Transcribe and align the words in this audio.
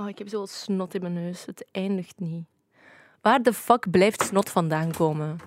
Oh, 0.00 0.08
ik 0.08 0.18
heb 0.18 0.28
zo'n 0.28 0.46
snot 0.46 0.94
in 0.94 1.00
mijn 1.00 1.12
neus. 1.12 1.44
Het 1.46 1.64
eindigt 1.72 2.20
niet. 2.20 2.44
Waar 3.20 3.42
de 3.42 3.52
fuck 3.52 3.90
blijft 3.90 4.22
snot 4.22 4.50
vandaan 4.50 4.92
komen? 4.92 5.38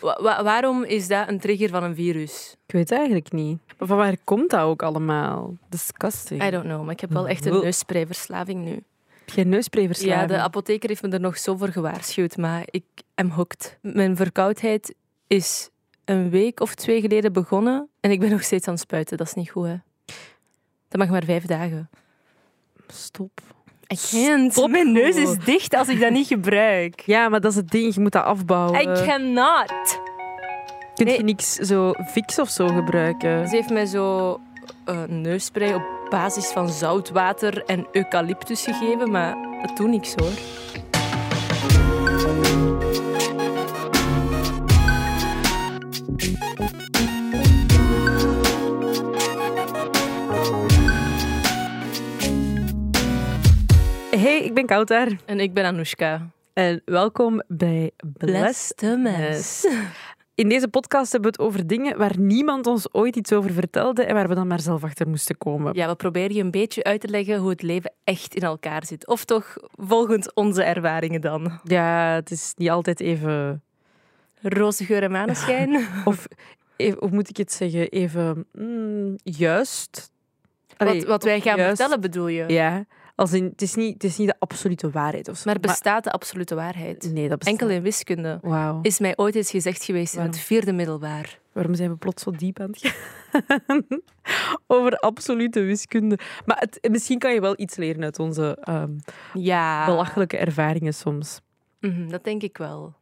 Wa- 0.00 0.22
wa- 0.22 0.42
waarom 0.42 0.84
is 0.84 1.08
dat 1.08 1.28
een 1.28 1.38
trigger 1.40 1.68
van 1.68 1.82
een 1.82 1.94
virus? 1.94 2.56
Ik 2.66 2.72
weet 2.72 2.88
het 2.88 2.98
eigenlijk 2.98 3.32
niet. 3.32 3.58
Maar 3.78 3.88
van 3.88 3.96
waar 3.96 4.16
komt 4.24 4.50
dat 4.50 4.60
ook 4.60 4.82
allemaal? 4.82 5.54
Disgusting. 5.68 6.44
I 6.46 6.50
don't 6.50 6.64
know, 6.64 6.82
maar 6.84 6.92
ik 6.92 7.00
heb 7.00 7.10
wel 7.10 7.28
echt 7.28 7.46
een 7.46 7.52
neussprayverslaving 7.60 8.64
nu. 8.64 8.82
Geen 9.26 9.48
neusprayverslaving? 9.48 10.20
Ja, 10.30 10.36
de 10.36 10.42
apotheker 10.42 10.88
heeft 10.88 11.02
me 11.02 11.08
er 11.08 11.20
nog 11.20 11.38
zo 11.38 11.56
voor 11.56 11.68
gewaarschuwd, 11.68 12.36
maar 12.36 12.62
ik 12.70 12.84
am 13.14 13.28
hooked. 13.30 13.78
Mijn 13.82 14.16
verkoudheid 14.16 14.94
is 15.26 15.70
een 16.04 16.30
week 16.30 16.60
of 16.60 16.74
twee 16.74 17.00
geleden 17.00 17.32
begonnen 17.32 17.88
en 18.00 18.10
ik 18.10 18.20
ben 18.20 18.30
nog 18.30 18.42
steeds 18.42 18.66
aan 18.66 18.72
het 18.72 18.82
spuiten. 18.82 19.16
Dat 19.16 19.26
is 19.26 19.34
niet 19.34 19.50
goed, 19.50 19.66
hè? 19.66 19.76
Dat 20.88 21.00
mag 21.00 21.08
maar 21.08 21.24
vijf 21.24 21.44
dagen. 21.44 21.90
Stop. 22.86 23.40
I 23.92 23.96
can't. 24.10 24.52
Stop 24.52 24.70
Mijn 24.70 24.92
neus 24.92 25.16
is 25.16 25.36
dicht 25.44 25.74
als 25.74 25.88
ik 25.88 26.00
dat 26.00 26.10
niet 26.10 26.26
gebruik. 26.26 27.02
Ja, 27.14 27.28
maar 27.28 27.40
dat 27.40 27.50
is 27.50 27.56
het 27.56 27.70
ding. 27.70 27.94
Je 27.94 28.00
moet 28.00 28.12
dat 28.12 28.24
afbouwen. 28.24 28.80
I 28.80 28.84
cannot. 29.06 30.00
Kun 30.94 31.06
je 31.06 31.12
Nee. 31.12 31.22
niks 31.24 31.52
zo 31.54 31.92
fix 32.10 32.38
of 32.38 32.48
zo 32.48 32.66
gebruiken? 32.66 33.48
Ze 33.48 33.56
heeft 33.56 33.70
mij 33.70 33.86
zo 33.86 34.40
een 34.84 35.20
neusspray 35.20 35.74
op 35.74 35.82
basis 36.10 36.46
van 36.46 36.68
zoutwater 36.68 37.64
en 37.64 37.86
eucalyptus 37.92 38.62
gegeven, 38.64 39.10
maar 39.10 39.36
dat 39.66 39.76
doet 39.76 39.88
niks 39.88 40.14
hoor. 40.14 40.30
Kouter. 54.68 55.16
En 55.24 55.40
ik 55.40 55.54
ben 55.54 55.64
Anoushka. 55.64 56.30
En 56.52 56.82
welkom 56.84 57.42
bij 57.46 57.90
mess. 58.18 59.64
In 60.34 60.48
deze 60.48 60.68
podcast 60.68 61.12
hebben 61.12 61.32
we 61.32 61.42
het 61.42 61.46
over 61.48 61.66
dingen 61.66 61.98
waar 61.98 62.18
niemand 62.18 62.66
ons 62.66 62.92
ooit 62.92 63.16
iets 63.16 63.32
over 63.32 63.52
vertelde 63.52 64.04
en 64.04 64.14
waar 64.14 64.28
we 64.28 64.34
dan 64.34 64.46
maar 64.46 64.60
zelf 64.60 64.84
achter 64.84 65.08
moesten 65.08 65.38
komen. 65.38 65.74
Ja, 65.74 65.88
we 65.88 65.94
proberen 65.94 66.34
je 66.34 66.42
een 66.42 66.50
beetje 66.50 66.84
uit 66.84 67.00
te 67.00 67.08
leggen 67.08 67.38
hoe 67.38 67.50
het 67.50 67.62
leven 67.62 67.92
echt 68.04 68.34
in 68.34 68.42
elkaar 68.42 68.84
zit. 68.86 69.06
Of 69.06 69.24
toch 69.24 69.56
volgens 69.76 70.32
onze 70.34 70.62
ervaringen 70.62 71.20
dan. 71.20 71.60
Ja, 71.64 72.14
het 72.14 72.30
is 72.30 72.52
niet 72.56 72.70
altijd 72.70 73.00
even... 73.00 73.62
Roze 74.40 74.84
geur 74.84 75.02
en 75.02 75.10
maneschijn. 75.10 75.86
Of 76.04 76.26
even, 76.76 76.98
hoe 76.98 77.10
moet 77.10 77.28
ik 77.28 77.36
het 77.36 77.52
zeggen? 77.52 77.88
Even 77.88 78.46
mm, 78.52 79.16
juist. 79.22 80.10
Allee, 80.76 80.98
wat, 80.98 81.08
wat 81.08 81.22
wij 81.22 81.40
gaan 81.40 81.56
juist- 81.56 81.76
vertellen 81.76 82.00
bedoel 82.00 82.28
je. 82.28 82.44
Ja, 82.48 82.84
als 83.18 83.32
in, 83.32 83.44
het, 83.44 83.62
is 83.62 83.74
niet, 83.74 83.92
het 83.92 84.04
is 84.04 84.16
niet 84.16 84.28
de 84.28 84.34
absolute 84.38 84.90
waarheid 84.90 85.28
of 85.28 85.36
zo. 85.36 85.42
Maar 85.44 85.60
bestaat 85.60 86.04
de 86.04 86.10
absolute 86.10 86.54
waarheid? 86.54 87.10
nee, 87.12 87.28
dat 87.28 87.38
bestaat. 87.38 87.60
Enkel 87.60 87.76
in 87.76 87.82
wiskunde 87.82 88.40
is 88.82 88.98
mij 88.98 89.16
ooit 89.16 89.34
eens 89.34 89.50
gezegd 89.50 89.84
geweest 89.84 90.14
in 90.14 90.22
het 90.22 90.38
vierde 90.38 90.72
middelbaar. 90.72 91.38
Waarom 91.52 91.74
zijn 91.74 91.90
we 91.90 91.96
plots 91.96 92.22
zo 92.22 92.30
diep 92.30 92.60
aan 92.60 92.70
het 92.70 92.94
gaan? 93.66 93.86
Over 94.66 94.98
absolute 94.98 95.60
wiskunde. 95.60 96.18
Maar 96.44 96.56
het, 96.58 96.88
misschien 96.90 97.18
kan 97.18 97.32
je 97.32 97.40
wel 97.40 97.54
iets 97.56 97.76
leren 97.76 98.02
uit 98.02 98.18
onze 98.18 98.58
ehm, 98.60 98.92
Ja, 99.32 99.86
belachelijke 99.86 100.36
ervaringen 100.36 100.94
soms. 100.94 101.40
Mhm, 101.80 102.08
dat 102.08 102.24
denk 102.24 102.42
ik 102.42 102.58
wel. 102.58 102.94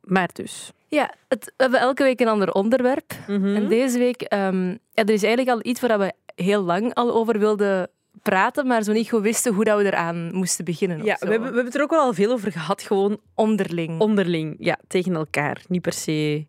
Maar 0.00 0.30
dus. 0.32 0.72
Ja, 0.88 1.14
het, 1.28 1.44
we 1.44 1.62
hebben 1.62 1.80
elke 1.80 2.02
week 2.02 2.20
een 2.20 2.28
ander 2.28 2.52
onderwerp. 2.52 3.12
Mhm. 3.26 3.54
En 3.54 3.68
deze 3.68 3.98
week, 3.98 4.22
ehm, 4.22 4.68
ja, 4.68 5.04
er 5.04 5.10
is 5.10 5.22
eigenlijk 5.22 5.56
al 5.56 5.70
iets 5.70 5.80
waar 5.80 5.98
we 5.98 6.12
heel 6.34 6.62
lang 6.62 6.94
al 6.94 7.14
over 7.14 7.38
wilden 7.38 7.90
praten, 8.22 8.66
maar 8.66 8.82
zo 8.82 8.92
niet 8.92 9.08
goed 9.08 9.22
wisten 9.22 9.54
hoe 9.54 9.64
dat 9.64 9.78
we 9.78 9.84
eraan 9.84 10.34
moesten 10.34 10.64
beginnen. 10.64 11.04
Ja, 11.04 11.16
we 11.20 11.26
hebben, 11.26 11.38
we 11.38 11.44
hebben 11.44 11.64
het 11.64 11.74
er 11.74 11.82
ook 11.82 11.90
wel 11.90 12.00
al 12.00 12.14
veel 12.14 12.32
over 12.32 12.52
gehad, 12.52 12.82
gewoon 12.82 13.20
onderling. 13.34 14.00
onderling. 14.00 14.56
Ja, 14.58 14.78
tegen 14.86 15.14
elkaar. 15.14 15.62
Niet 15.68 15.82
per 15.82 15.92
se... 15.92 16.46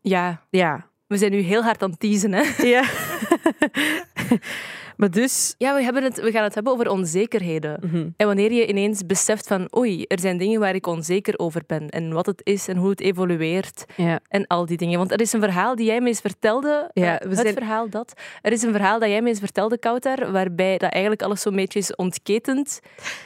ja, 0.00 0.42
Ja. 0.50 0.86
we 1.06 1.16
zijn 1.18 1.30
nu 1.30 1.38
heel 1.38 1.62
hard 1.62 1.82
aan 1.82 1.90
het 1.90 2.00
teasen. 2.00 2.32
Hè? 2.32 2.42
Ja. 2.62 2.84
maar 4.96 5.10
dus... 5.10 5.54
Ja, 5.58 5.74
we, 5.74 5.82
hebben 5.82 6.02
het, 6.02 6.20
we 6.20 6.30
gaan 6.30 6.42
het 6.42 6.54
hebben 6.54 6.72
over 6.72 6.90
onzekerheden. 6.90 7.78
mhm. 7.82 8.08
En 8.16 8.26
wanneer 8.26 8.52
je 8.52 8.66
ineens 8.66 9.06
beseft 9.06 9.46
van, 9.46 9.68
oei, 9.76 10.04
er 10.04 10.20
zijn 10.20 10.38
dingen 10.38 10.60
waar 10.60 10.74
ik 10.74 10.86
onzeker 10.86 11.38
over 11.38 11.62
ben. 11.66 11.88
En 11.88 12.12
wat 12.12 12.26
het 12.26 12.40
is 12.44 12.68
en 12.68 12.76
hoe 12.76 12.90
het 12.90 13.00
evolueert. 13.00 13.84
Ja. 13.96 14.20
En 14.28 14.46
al 14.46 14.66
die 14.66 14.76
dingen. 14.76 14.98
Want 14.98 15.12
er 15.12 15.20
is 15.20 15.32
een 15.32 15.40
verhaal 15.40 15.76
die 15.76 15.86
jij 15.86 16.00
me 16.00 16.06
eens 16.08 16.20
vertelde. 16.20 16.90
Ja, 16.92 17.18
eh, 17.20 17.28
we 17.28 17.34
het 17.34 17.38
zijn- 17.38 17.54
verhaal 17.54 17.88
dat. 17.90 18.12
Er 18.42 18.52
is 18.52 18.62
een 18.62 18.72
verhaal 18.72 18.98
dat 18.98 19.08
jij 19.08 19.22
me 19.22 19.28
eens 19.28 19.38
vertelde, 19.38 19.78
Kouter, 19.78 20.32
waarbij 20.32 20.78
dat 20.78 20.90
eigenlijk 20.92 21.22
alles 21.22 21.40
zo'n 21.40 21.56
beetje 21.56 21.78
is 21.78 21.94
ontketend. 21.96 22.80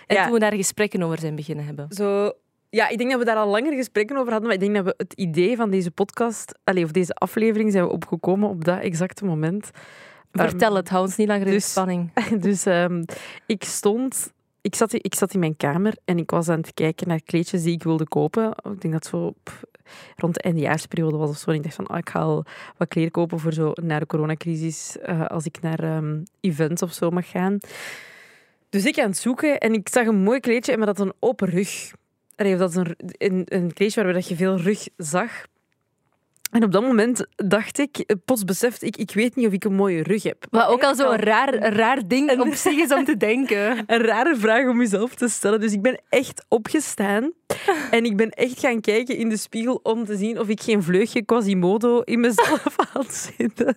En 0.06 0.16
Ja. 0.16 0.22
toen 0.24 0.32
we 0.32 0.38
daar 0.38 0.54
gesprekken 0.54 1.02
over 1.02 1.18
zijn 1.18 1.34
beginnen 1.36 1.64
hebben. 1.64 1.86
Zo... 1.88 2.32
Ja, 2.70 2.88
ik 2.88 2.98
denk 2.98 3.10
dat 3.10 3.18
we 3.18 3.24
daar 3.24 3.36
al 3.36 3.48
langer 3.50 3.72
gesprekken 3.72 4.16
over 4.16 4.30
hadden, 4.32 4.48
maar 4.48 4.56
ik 4.62 4.62
denk 4.72 4.74
dat 4.74 4.84
we 4.84 4.94
het 4.96 5.12
idee 5.12 5.56
van 5.56 5.70
deze 5.70 5.90
podcast, 5.90 6.58
allez, 6.64 6.84
of 6.84 6.90
deze 6.90 7.14
aflevering, 7.14 7.72
zijn 7.72 7.84
we 7.84 7.90
opgekomen 7.90 8.48
op 8.48 8.64
dat 8.64 8.80
exacte 8.80 9.24
moment. 9.24 9.70
Ehm, 10.38 10.48
Vertel 10.48 10.74
het, 10.74 10.88
hou 10.88 11.04
ons 11.04 11.16
niet 11.16 11.28
langer 11.28 11.46
in 11.46 11.52
dus- 11.52 11.70
spanning. 11.70 12.10
Dus 12.46 12.66
ehm, 12.66 13.04
ik 13.46 13.64
stond... 13.64 14.32
Ik 14.60 14.74
zat, 14.74 14.92
ik 14.92 15.14
zat 15.14 15.34
in 15.34 15.40
mijn 15.40 15.56
kamer 15.56 15.94
en 16.04 16.18
ik 16.18 16.30
was 16.30 16.48
aan 16.48 16.58
het 16.58 16.74
kijken 16.74 17.08
naar 17.08 17.22
kleedjes 17.22 17.62
die 17.62 17.72
ik 17.72 17.82
wilde 17.82 18.08
kopen. 18.08 18.50
Ik 18.50 18.80
denk 18.80 18.82
dat 18.82 18.92
het 18.92 19.06
zo 19.06 19.34
pff, 19.42 19.62
rond 20.16 20.34
de 20.34 20.40
eindejaarsperiode 20.40 21.16
was 21.16 21.30
of 21.30 21.36
zo. 21.36 21.50
En 21.50 21.56
ik 21.56 21.62
dacht 21.62 21.74
van, 21.74 21.86
ah, 21.86 21.98
ik 21.98 22.08
ga 22.08 22.18
al 22.20 22.44
wat 22.76 22.88
kleren 22.88 23.10
kopen 23.10 23.38
voor 23.38 23.52
zo 23.52 23.72
na 23.74 23.98
de 23.98 24.06
coronacrisis, 24.06 24.98
eh, 24.98 25.26
als 25.26 25.44
ik 25.44 25.60
naar 25.60 25.78
ehm, 25.78 26.22
events 26.40 26.82
of 26.82 26.92
zo 26.92 27.10
mag 27.10 27.30
gaan. 27.30 27.58
Dus 28.68 28.84
ik 28.84 28.98
aan 28.98 29.08
het 29.08 29.18
zoeken 29.18 29.58
en 29.58 29.72
ik 29.72 29.88
zag 29.88 30.06
een 30.06 30.22
mooi 30.22 30.40
kleedje, 30.40 30.76
maar 30.76 30.86
dat 30.86 30.98
had 30.98 31.06
een 31.06 31.14
open 31.18 31.48
rug. 31.48 31.92
Allee, 32.36 32.56
dat 32.56 32.70
is 32.70 32.76
een, 32.76 32.96
een, 32.96 33.42
een 33.44 33.72
kleedje 33.72 34.02
waarbij 34.02 34.20
dat 34.20 34.28
je 34.28 34.36
veel 34.36 34.56
rug 34.56 34.88
zag. 34.96 35.46
En 36.50 36.64
op 36.64 36.72
dat 36.72 36.82
moment 36.82 37.26
dacht 37.36 37.78
ik, 37.78 37.98
eh, 37.98 38.16
plots 38.24 38.44
besefte 38.44 38.86
ik, 38.86 38.96
ik 38.96 39.10
weet 39.14 39.36
niet 39.36 39.46
of 39.46 39.52
ik 39.52 39.64
een 39.64 39.74
mooie 39.74 40.02
rug 40.02 40.22
heb. 40.22 40.46
Wat 40.50 40.66
ook 40.66 40.82
al 40.82 40.94
zo'n 40.94 41.16
raar, 41.16 41.54
raar 41.54 42.08
ding 42.08 42.40
op 42.40 42.54
zich 42.54 42.78
is 42.78 42.92
om 42.92 43.04
te 43.04 43.16
denken. 43.16 43.78
een 43.86 44.02
rare 44.02 44.36
vraag 44.36 44.68
om 44.68 44.78
jezelf 44.78 45.14
te 45.14 45.28
stellen. 45.28 45.60
Dus 45.60 45.72
ik 45.72 45.82
ben 45.82 46.00
echt 46.08 46.44
opgestaan 46.48 47.32
en 47.90 48.04
ik 48.04 48.16
ben 48.16 48.30
echt 48.30 48.58
gaan 48.58 48.80
kijken 48.80 49.16
in 49.16 49.28
de 49.28 49.36
spiegel 49.36 49.80
om 49.82 50.04
te 50.04 50.16
zien 50.16 50.38
of 50.38 50.48
ik 50.48 50.60
geen 50.60 50.82
vleugje 50.82 51.24
Quasimodo 51.24 52.00
in 52.00 52.20
mezelf 52.20 52.76
had 52.92 53.14
zitten. 53.36 53.76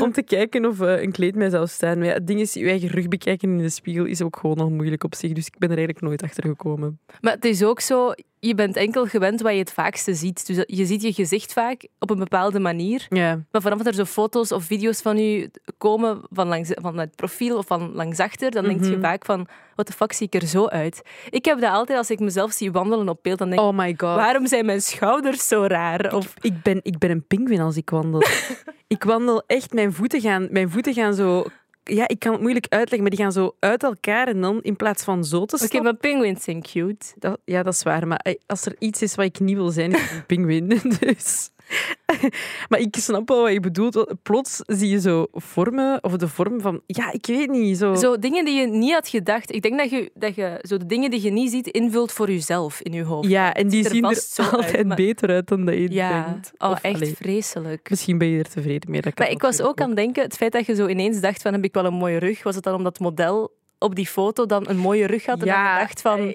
om 0.00 0.12
te 0.12 0.22
kijken 0.22 0.66
of 0.66 0.80
eh, 0.80 1.02
een 1.02 1.12
kleed 1.12 1.34
mij 1.34 1.50
zou 1.50 1.66
staan. 1.66 1.98
Maar 1.98 2.06
ja, 2.06 2.12
het 2.12 2.26
ding 2.26 2.40
is, 2.40 2.52
je 2.52 2.68
eigen 2.68 2.88
rug 2.88 3.08
bekijken 3.08 3.50
in 3.50 3.58
de 3.58 3.68
spiegel 3.68 4.04
is 4.04 4.22
ook 4.22 4.36
gewoon 4.36 4.58
al 4.58 4.70
moeilijk 4.70 5.04
op 5.04 5.14
zich. 5.14 5.32
Dus 5.32 5.46
ik 5.46 5.58
ben 5.58 5.70
er 5.70 5.76
eigenlijk 5.76 6.06
nooit 6.06 6.22
achter 6.22 6.44
gekomen. 6.44 7.00
Maar 7.20 7.32
het 7.32 7.44
is 7.44 7.62
ook 7.62 7.80
zo, 7.80 8.12
je 8.46 8.54
bent 8.54 8.76
enkel 8.76 9.06
gewend 9.06 9.40
wat 9.40 9.52
je 9.52 9.58
het 9.58 9.72
vaakste 9.72 10.14
ziet. 10.14 10.46
Dus 10.46 10.64
je 10.66 10.86
ziet 10.86 11.02
je 11.02 11.12
gezicht 11.12 11.52
vaak 11.52 11.86
op 11.98 12.10
een 12.10 12.18
bepaalde 12.18 12.58
manier. 12.60 13.06
Maar 13.50 13.62
vanaf 13.62 13.78
dat 13.78 13.86
er 13.86 13.94
zo 13.94 14.04
foto's 14.04 14.52
of 14.52 14.64
video's 14.64 15.00
van 15.02 15.18
u 15.18 15.50
komen 15.78 16.22
van, 16.30 16.46
langs, 16.48 16.70
van 16.74 16.98
het 16.98 17.16
profiel 17.16 17.56
of 17.56 17.66
van 17.66 17.92
langs 17.94 18.18
achter, 18.18 18.50
dan 18.50 18.64
denk 18.64 18.84
je 18.84 18.90
Mhm. 18.90 19.00
vaak 19.00 19.24
van, 19.24 19.46
wat 19.74 19.86
de 19.86 19.92
fuck 19.92 20.12
zie 20.12 20.26
ik 20.30 20.42
er 20.42 20.48
zo 20.48 20.66
uit? 20.66 21.02
Ik 21.30 21.44
heb 21.44 21.60
dat 21.60 21.72
altijd 21.72 21.98
als 21.98 22.10
ik 22.10 22.18
mezelf 22.20 22.52
zie 22.52 22.72
wandelen 22.72 23.08
op 23.08 23.18
beeld, 23.22 23.38
dan 23.38 23.48
denk 23.48 23.60
ik, 23.60 23.66
Oh 23.66 23.76
my 23.76 23.88
god. 23.96 24.16
waarom 24.16 24.46
zijn 24.46 24.66
mijn 24.66 24.80
schouders 24.82 25.48
zo 25.48 25.64
raar? 25.66 26.14
Of, 26.14 26.34
Ik 26.40 26.62
ben, 26.62 26.80
ik 26.82 26.98
ben 26.98 27.10
een 27.10 27.26
pinguïn 27.26 27.60
als 27.60 27.76
ik 27.76 27.90
wandel. 27.90 28.22
ik 28.86 29.04
wandel 29.04 29.42
echt, 29.46 29.72
mijn 29.72 29.92
voeten 29.92 30.20
gaan, 30.20 30.48
mijn 30.50 30.70
voeten 30.70 30.94
gaan 30.94 31.14
zo... 31.14 31.44
Ja, 31.84 32.08
ik 32.08 32.18
kan 32.18 32.32
het 32.32 32.40
moeilijk 32.40 32.66
uitleggen, 32.68 33.00
maar 33.00 33.10
die 33.10 33.18
gaan 33.18 33.32
zo 33.32 33.54
uit 33.58 33.82
elkaar 33.82 34.28
en 34.28 34.40
dan 34.40 34.62
in 34.62 34.76
plaats 34.76 35.04
van 35.04 35.24
zo 35.24 35.44
te 35.44 35.64
Oké, 35.64 35.80
maar 35.80 35.94
penguins 35.96 36.44
zijn 36.44 36.62
cute. 36.62 37.06
Dat, 37.18 37.38
ja, 37.44 37.62
dat 37.62 37.74
is 37.74 37.82
waar. 37.82 38.06
Maar 38.06 38.18
eh, 38.18 38.34
als 38.46 38.66
er 38.66 38.76
iets 38.78 39.02
is 39.02 39.14
wat 39.14 39.24
ik 39.24 39.40
niet 39.40 39.56
wil 39.56 39.70
zijn, 39.70 39.92
is 39.92 40.10
een 40.10 40.26
pinguïn. 40.26 40.68
Dus. 41.00 41.50
Maar 42.68 42.78
ik 42.80 42.96
snap 42.98 43.28
wel 43.28 43.42
wat 43.42 43.52
je 43.52 43.60
bedoelt. 43.60 44.14
Plots 44.22 44.60
zie 44.66 44.88
je 44.88 45.00
zo 45.00 45.26
vormen, 45.32 46.04
of 46.04 46.16
de 46.16 46.28
vorm 46.28 46.60
van... 46.60 46.80
Ja, 46.86 47.12
ik 47.12 47.26
weet 47.26 47.50
niet. 47.50 47.78
Zo. 47.78 47.94
Zo 47.94 48.18
dingen 48.18 48.44
die 48.44 48.54
je 48.60 48.66
niet 48.66 48.92
had 48.92 49.08
gedacht. 49.08 49.54
Ik 49.54 49.62
denk 49.62 49.78
dat 49.78 49.90
je, 49.90 50.10
dat 50.14 50.34
je 50.34 50.58
zo 50.62 50.76
de 50.76 50.86
dingen 50.86 51.10
die 51.10 51.22
je 51.22 51.30
niet 51.30 51.50
ziet 51.50 51.66
invult 51.66 52.12
voor 52.12 52.28
jezelf 52.30 52.80
in 52.80 52.92
je 52.92 53.02
hoofd. 53.02 53.28
ja, 53.28 53.54
en 53.54 53.68
die 53.68 53.84
er 53.84 53.90
zien 53.90 54.02
er 54.04 54.08
uit, 54.08 54.38
altijd 54.52 54.86
maar- 54.86 54.96
beter 54.96 55.28
uit 55.28 55.48
dan 55.48 55.64
dat 55.64 55.74
je 55.74 55.90
Ja, 55.92 56.24
denkt. 56.24 56.52
oh, 56.58 56.70
Of, 56.70 56.82
echt 56.82 56.94
allee, 56.94 57.14
vreselijk. 57.16 57.90
misschien 57.90 58.18
ben 58.18 58.28
je 58.28 58.38
er 58.38 58.48
tevreden 58.50 58.90
mee. 58.90 59.00
Dat 59.00 59.18
Maar 59.18 59.30
ik 59.30 59.42
was 59.42 59.60
ook 59.60 59.80
aan 59.80 59.86
het 59.88 59.96
denken, 59.96 60.22
het 60.22 60.36
feit 60.36 60.52
dat 60.52 60.66
je 60.66 60.74
zo 60.74 60.86
ineens 60.86 61.20
dacht 61.20 61.42
van 61.42 61.52
heb 61.52 61.64
ik 61.64 61.74
wel 61.74 61.84
een 61.84 61.94
mooie 61.94 62.18
rug, 62.18 62.42
was 62.42 62.54
het 62.54 62.64
dan 62.64 62.74
omdat 62.74 62.92
het 62.92 63.02
model 63.02 63.52
op 63.78 63.94
die 63.94 64.06
foto 64.06 64.46
dan 64.46 64.68
een 64.68 64.76
mooie 64.78 65.06
rug 65.06 65.26
had 65.26 65.40
en 65.40 65.46
Ja, 65.46 65.62
dan 65.64 65.72
je 65.72 65.78
dacht 65.86 66.00
van 66.00 66.34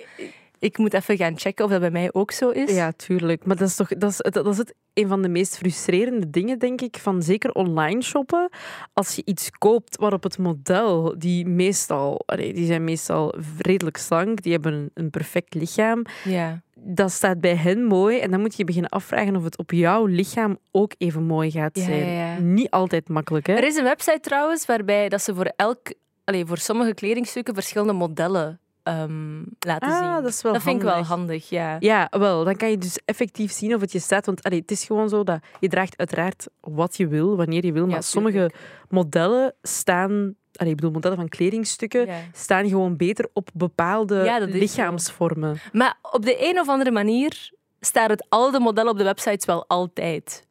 ik 0.60 0.78
moet 0.78 0.94
even 0.94 1.18
gaan 1.18 1.40
checken 1.40 1.66
of 1.66 1.72
dat 1.72 1.80
bij 1.80 1.92
mij 1.92 2.10
ook 2.14 2.32
zo 2.32 2.50
is. 2.50 2.76
Ja, 2.76 2.92
tuurlijk. 2.92 3.46
Maar 3.46 3.56
dat 3.56 3.68
is 3.68 3.76
toch 3.76 3.88
dat 3.88 4.10
is, 4.10 4.18
dat 4.18 4.48
is 4.48 4.58
het, 4.58 4.74
een 4.94 5.08
van 5.08 5.22
de 5.22 5.30
meest 5.30 5.58
frustrerende 5.58 6.30
dingen, 6.30 6.60
denk 6.60 6.82
ik, 6.82 6.98
van 6.98 7.22
zeker 7.22 7.52
online 7.52 8.02
shoppen. 8.02 8.50
Als 8.94 9.16
je 9.16 9.22
iets 9.26 9.50
koopt 9.50 9.98
waarop 9.98 10.24
het 10.24 10.38
model, 10.38 11.16
die 11.18 11.46
meestal, 11.46 12.26
die 12.36 12.66
zijn 12.66 12.84
meestal 12.84 13.36
redelijk 13.58 13.98
slank, 13.98 14.42
die 14.42 14.52
hebben 14.52 14.92
een, 14.94 15.10
perfect 15.10 15.54
lichaam. 15.54 16.06
Ja. 16.24 16.62
Dat 16.76 17.12
staat 17.12 17.42
bij 17.42 17.56
hen 17.56 17.84
mooi 17.84 18.20
en 18.20 18.32
dan 18.32 18.40
moet 18.40 18.56
je 18.58 18.64
beginnen 18.64 18.90
afvragen 18.90 19.36
of 19.36 19.44
het 19.44 19.58
op 19.58 19.72
jouw 19.72 20.06
lichaam 20.06 20.58
ook 20.72 20.94
even 20.98 21.24
mooi 21.24 21.52
gaat 21.52 21.78
zijn. 21.78 22.06
ja, 22.06 22.34
ja. 22.34 22.40
Niet 22.40 22.70
altijd 22.70 23.10
makkelijk, 23.10 23.48
hè? 23.48 23.54
Er 23.54 23.64
is 23.64 23.76
een 23.76 23.84
website 23.84 24.20
trouwens 24.22 24.66
waarbij 24.66 25.10
dat 25.10 25.22
ze 25.22 25.36
voor 25.36 25.52
elk 25.56 25.94
allee, 26.24 26.46
voor 26.46 26.58
sommige 26.58 26.94
kledingstukken 26.94 27.54
verschillende 27.54 27.94
modellen 27.94 28.60
ehm, 28.98 29.44
laten 29.60 29.92
zien. 29.92 30.02
Ah, 30.04 30.16
dat 30.16 30.26
is 30.26 30.42
wel 30.42 30.54
dat 30.54 30.62
vind 30.62 30.76
ik 30.76 30.82
wel 30.82 31.04
handig. 31.04 31.50
ja. 31.50 31.76
Ja, 31.80 32.08
wel, 32.10 32.44
dan 32.44 32.56
kan 32.56 32.70
je 32.70 32.78
dus 32.78 33.00
effectief 33.06 33.52
zien 33.52 33.76
of 33.76 33.82
het 33.82 33.92
je 33.92 34.00
staat. 34.00 34.26
Want 34.26 34.44
allee, 34.44 34.60
het 34.60 34.72
is 34.72 34.84
gewoon 34.86 35.10
zo 35.10 35.24
dat 35.24 35.40
je 35.60 35.68
draagt 35.68 35.98
uiteraard 35.98 36.48
wat 36.62 36.98
je 36.98 37.08
wil, 37.08 37.36
wanneer 37.38 37.66
je 37.66 37.72
wil. 37.72 37.86
Maar 37.86 37.96
Ja, 37.96 38.02
sommige 38.02 38.52
modellen 38.90 39.54
staan, 39.62 40.12
allee, 40.56 40.70
ik 40.72 40.76
bedoel 40.76 40.92
modellen 40.92 41.18
van 41.18 41.30
kledingstukken, 41.30 42.06
Ja. 42.06 42.18
staan 42.34 42.68
gewoon 42.70 42.98
beter 42.98 43.30
op 43.34 43.50
bepaalde 43.54 44.16
Ja, 44.24 44.40
zo. 44.40 44.46
lichaamsvormen. 44.46 45.58
Maar 45.72 45.98
op 46.02 46.26
de 46.26 46.50
een 46.50 46.60
of 46.60 46.68
andere 46.70 46.92
manier 46.92 47.52
staat 47.80 48.10
het 48.10 48.26
al 48.30 48.52
de 48.52 48.60
modellen 48.60 48.92
op 48.92 48.98
de 48.98 49.04
websites 49.04 49.46
wel 49.46 49.66
altijd. 49.68 50.48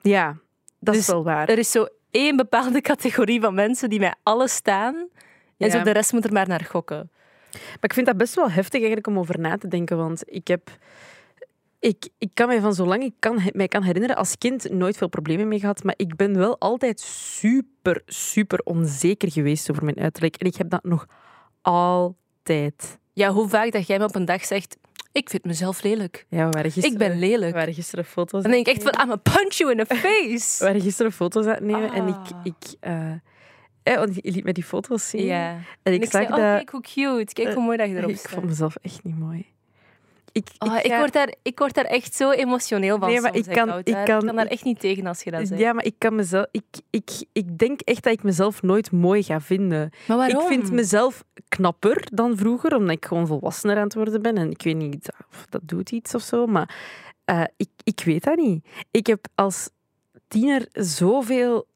Ja, 0.00 0.36
dat 0.78 0.94
is 0.94 1.00
Dus 1.00 1.10
wel 1.14 1.24
waar. 1.24 1.48
Er 1.48 1.58
is 1.58 1.70
zo 1.70 1.86
één 2.10 2.36
bepaalde 2.36 2.80
categorie 2.90 3.40
van 3.40 3.54
mensen 3.54 3.90
die 3.90 3.98
bij 3.98 4.14
alles 4.22 4.54
staan. 4.54 5.08
En 5.58 5.70
zo 5.70 5.82
de 5.82 5.90
rest 5.90 6.12
moet 6.12 6.24
er 6.24 6.32
maar 6.32 6.48
naar 6.48 6.64
gokken. 6.70 7.10
Maar 7.52 7.78
ik 7.80 7.94
vind 7.94 8.06
dat 8.06 8.16
best 8.16 8.34
wel 8.34 8.50
heftig 8.50 8.78
eigenlijk 8.78 9.06
om 9.06 9.18
over 9.18 9.40
na 9.40 9.56
te 9.56 9.68
denken, 9.68 9.96
want 9.96 10.22
ik 10.26 10.48
heb... 10.48 10.70
Ik, 11.78 12.08
ik 12.18 12.30
kan 12.34 12.46
mij 12.46 12.60
van 12.60 12.74
zolang 12.74 13.02
ik 13.02 13.14
kan, 13.18 13.42
mij 13.52 13.68
kan 13.68 13.82
herinneren, 13.82 14.16
als 14.16 14.38
kind 14.38 14.70
nooit 14.70 14.96
veel 14.96 15.08
problemen 15.08 15.48
mee 15.48 15.60
gehad, 15.60 15.84
maar 15.84 15.94
ik 15.96 16.16
ben 16.16 16.36
wel 16.38 16.58
altijd 16.58 17.00
super, 17.00 18.02
super 18.06 18.60
onzeker 18.64 19.32
geweest 19.32 19.70
over 19.70 19.84
mijn 19.84 19.98
uiterlijk. 19.98 20.36
En 20.36 20.46
ik 20.46 20.56
heb 20.56 20.70
dat 20.70 20.84
nog 20.84 21.06
altijd. 21.60 22.98
Ja, 23.12 23.30
hoe 23.32 23.48
vaak 23.48 23.72
dat 23.72 23.86
jij 23.86 23.98
me 23.98 24.04
op 24.04 24.14
een 24.14 24.24
dag 24.24 24.44
zegt, 24.44 24.76
ik 25.12 25.30
vind 25.30 25.44
mezelf 25.44 25.82
lelijk. 25.82 26.26
Ja, 26.28 26.44
we 26.44 26.50
waren 26.50 26.70
gisteren, 26.70 26.92
Ik 26.92 26.98
ben 26.98 27.10
we 27.10 27.26
lelijk. 27.26 27.54
waren 27.54 27.74
gisteren 27.74 28.04
foto's 28.04 28.42
Dan 28.42 28.50
denk 28.50 28.66
ik 28.66 28.74
echt 28.74 28.82
van, 28.82 29.02
I'm 29.02 29.10
a 29.10 29.16
punch 29.16 29.52
you 29.54 29.70
in 29.70 29.84
the 29.84 29.94
nemen. 29.94 30.28
We 30.28 30.38
face. 30.38 30.64
waren 30.64 30.80
gisteren 30.80 31.12
foto's 31.12 31.46
aan 31.46 31.54
het 31.54 31.64
nemen 31.64 31.92
en 31.92 32.06
ik... 32.08 32.14
Ah. 32.14 32.40
ik 32.42 32.76
eh, 32.80 33.12
eh, 33.82 33.96
want 33.96 34.14
je 34.14 34.30
liet 34.32 34.44
me 34.44 34.52
die 34.52 34.64
foto's 34.64 35.08
zien. 35.08 35.24
Ja. 35.24 35.50
En 35.52 35.64
En 35.82 35.92
ik, 35.92 36.02
ik 36.02 36.10
zag 36.10 36.22
zei, 36.26 36.32
oh, 36.32 36.36
kijk 36.56 36.70
hoe 36.70 36.80
cute. 36.80 37.32
Kijk 37.32 37.54
hoe 37.54 37.64
mooi 37.64 37.76
dat 37.76 37.88
je 37.88 37.96
erop 37.96 38.10
ik 38.16 38.16
staat. 38.16 38.32
vond 38.32 38.46
mezelf 38.46 38.76
echt 38.82 39.04
niet 39.04 39.18
mooi. 39.18 39.46
Ik, 40.32 40.48
Oh, 40.58 40.76
ik, 40.82 40.90
ga- 40.92 40.98
word 40.98 41.12
daar, 41.12 41.34
ik 41.42 41.58
word 41.58 41.74
daar 41.74 41.84
echt 41.84 42.14
zo 42.14 42.30
emotioneel 42.30 42.98
van. 42.98 43.08
Nee, 43.08 43.20
maar 43.20 43.34
soms, 43.34 43.46
ik 43.46 43.54
hè, 43.54 43.64
kan- 43.64 43.78
ik 43.84 44.04
kan- 44.04 44.26
daar 44.36 44.46
echt 44.46 44.64
niet 44.64 44.80
tegen 44.80 45.06
als 45.06 45.22
je 45.22 45.30
dat 45.30 45.48
zegt. 45.48 45.60
Ja, 45.60 45.72
maar 45.72 45.84
ik 45.84 45.94
kan 45.98 46.14
mezelf... 46.14 46.46
Ik, 46.50 46.64
ik, 46.90 47.10
ik 47.32 47.58
denk 47.58 47.80
echt 47.80 48.02
dat 48.02 48.12
ik 48.12 48.22
mezelf 48.22 48.62
nooit 48.62 48.90
mooi 48.92 49.22
ga 49.22 49.40
vinden. 49.40 49.90
maar 50.08 50.16
waarom? 50.16 50.40
Ik 50.42 50.46
vind 50.48 50.72
mezelf 50.72 51.24
knapper 51.48 52.06
dan 52.12 52.36
vroeger, 52.36 52.76
omdat 52.76 52.96
ik 52.96 53.04
gewoon 53.04 53.26
volwassener 53.26 53.76
aan 53.76 53.82
het 53.82 53.94
worden 53.94 54.22
ben. 54.22 54.36
En 54.36 54.50
ik 54.50 54.62
weet 54.62 54.76
niet 54.76 55.08
of 55.30 55.46
dat 55.48 55.60
doet 55.64 55.90
iets 55.90 56.14
of 56.14 56.22
zo, 56.22 56.46
maar 56.46 56.74
eh, 57.24 57.42
ik, 57.56 57.68
ik 57.84 58.00
weet 58.04 58.24
dat 58.24 58.36
niet. 58.36 58.66
Ik 58.90 59.06
heb 59.06 59.26
als 59.34 59.68
tiener 60.28 60.66
zoveel... 60.72 61.66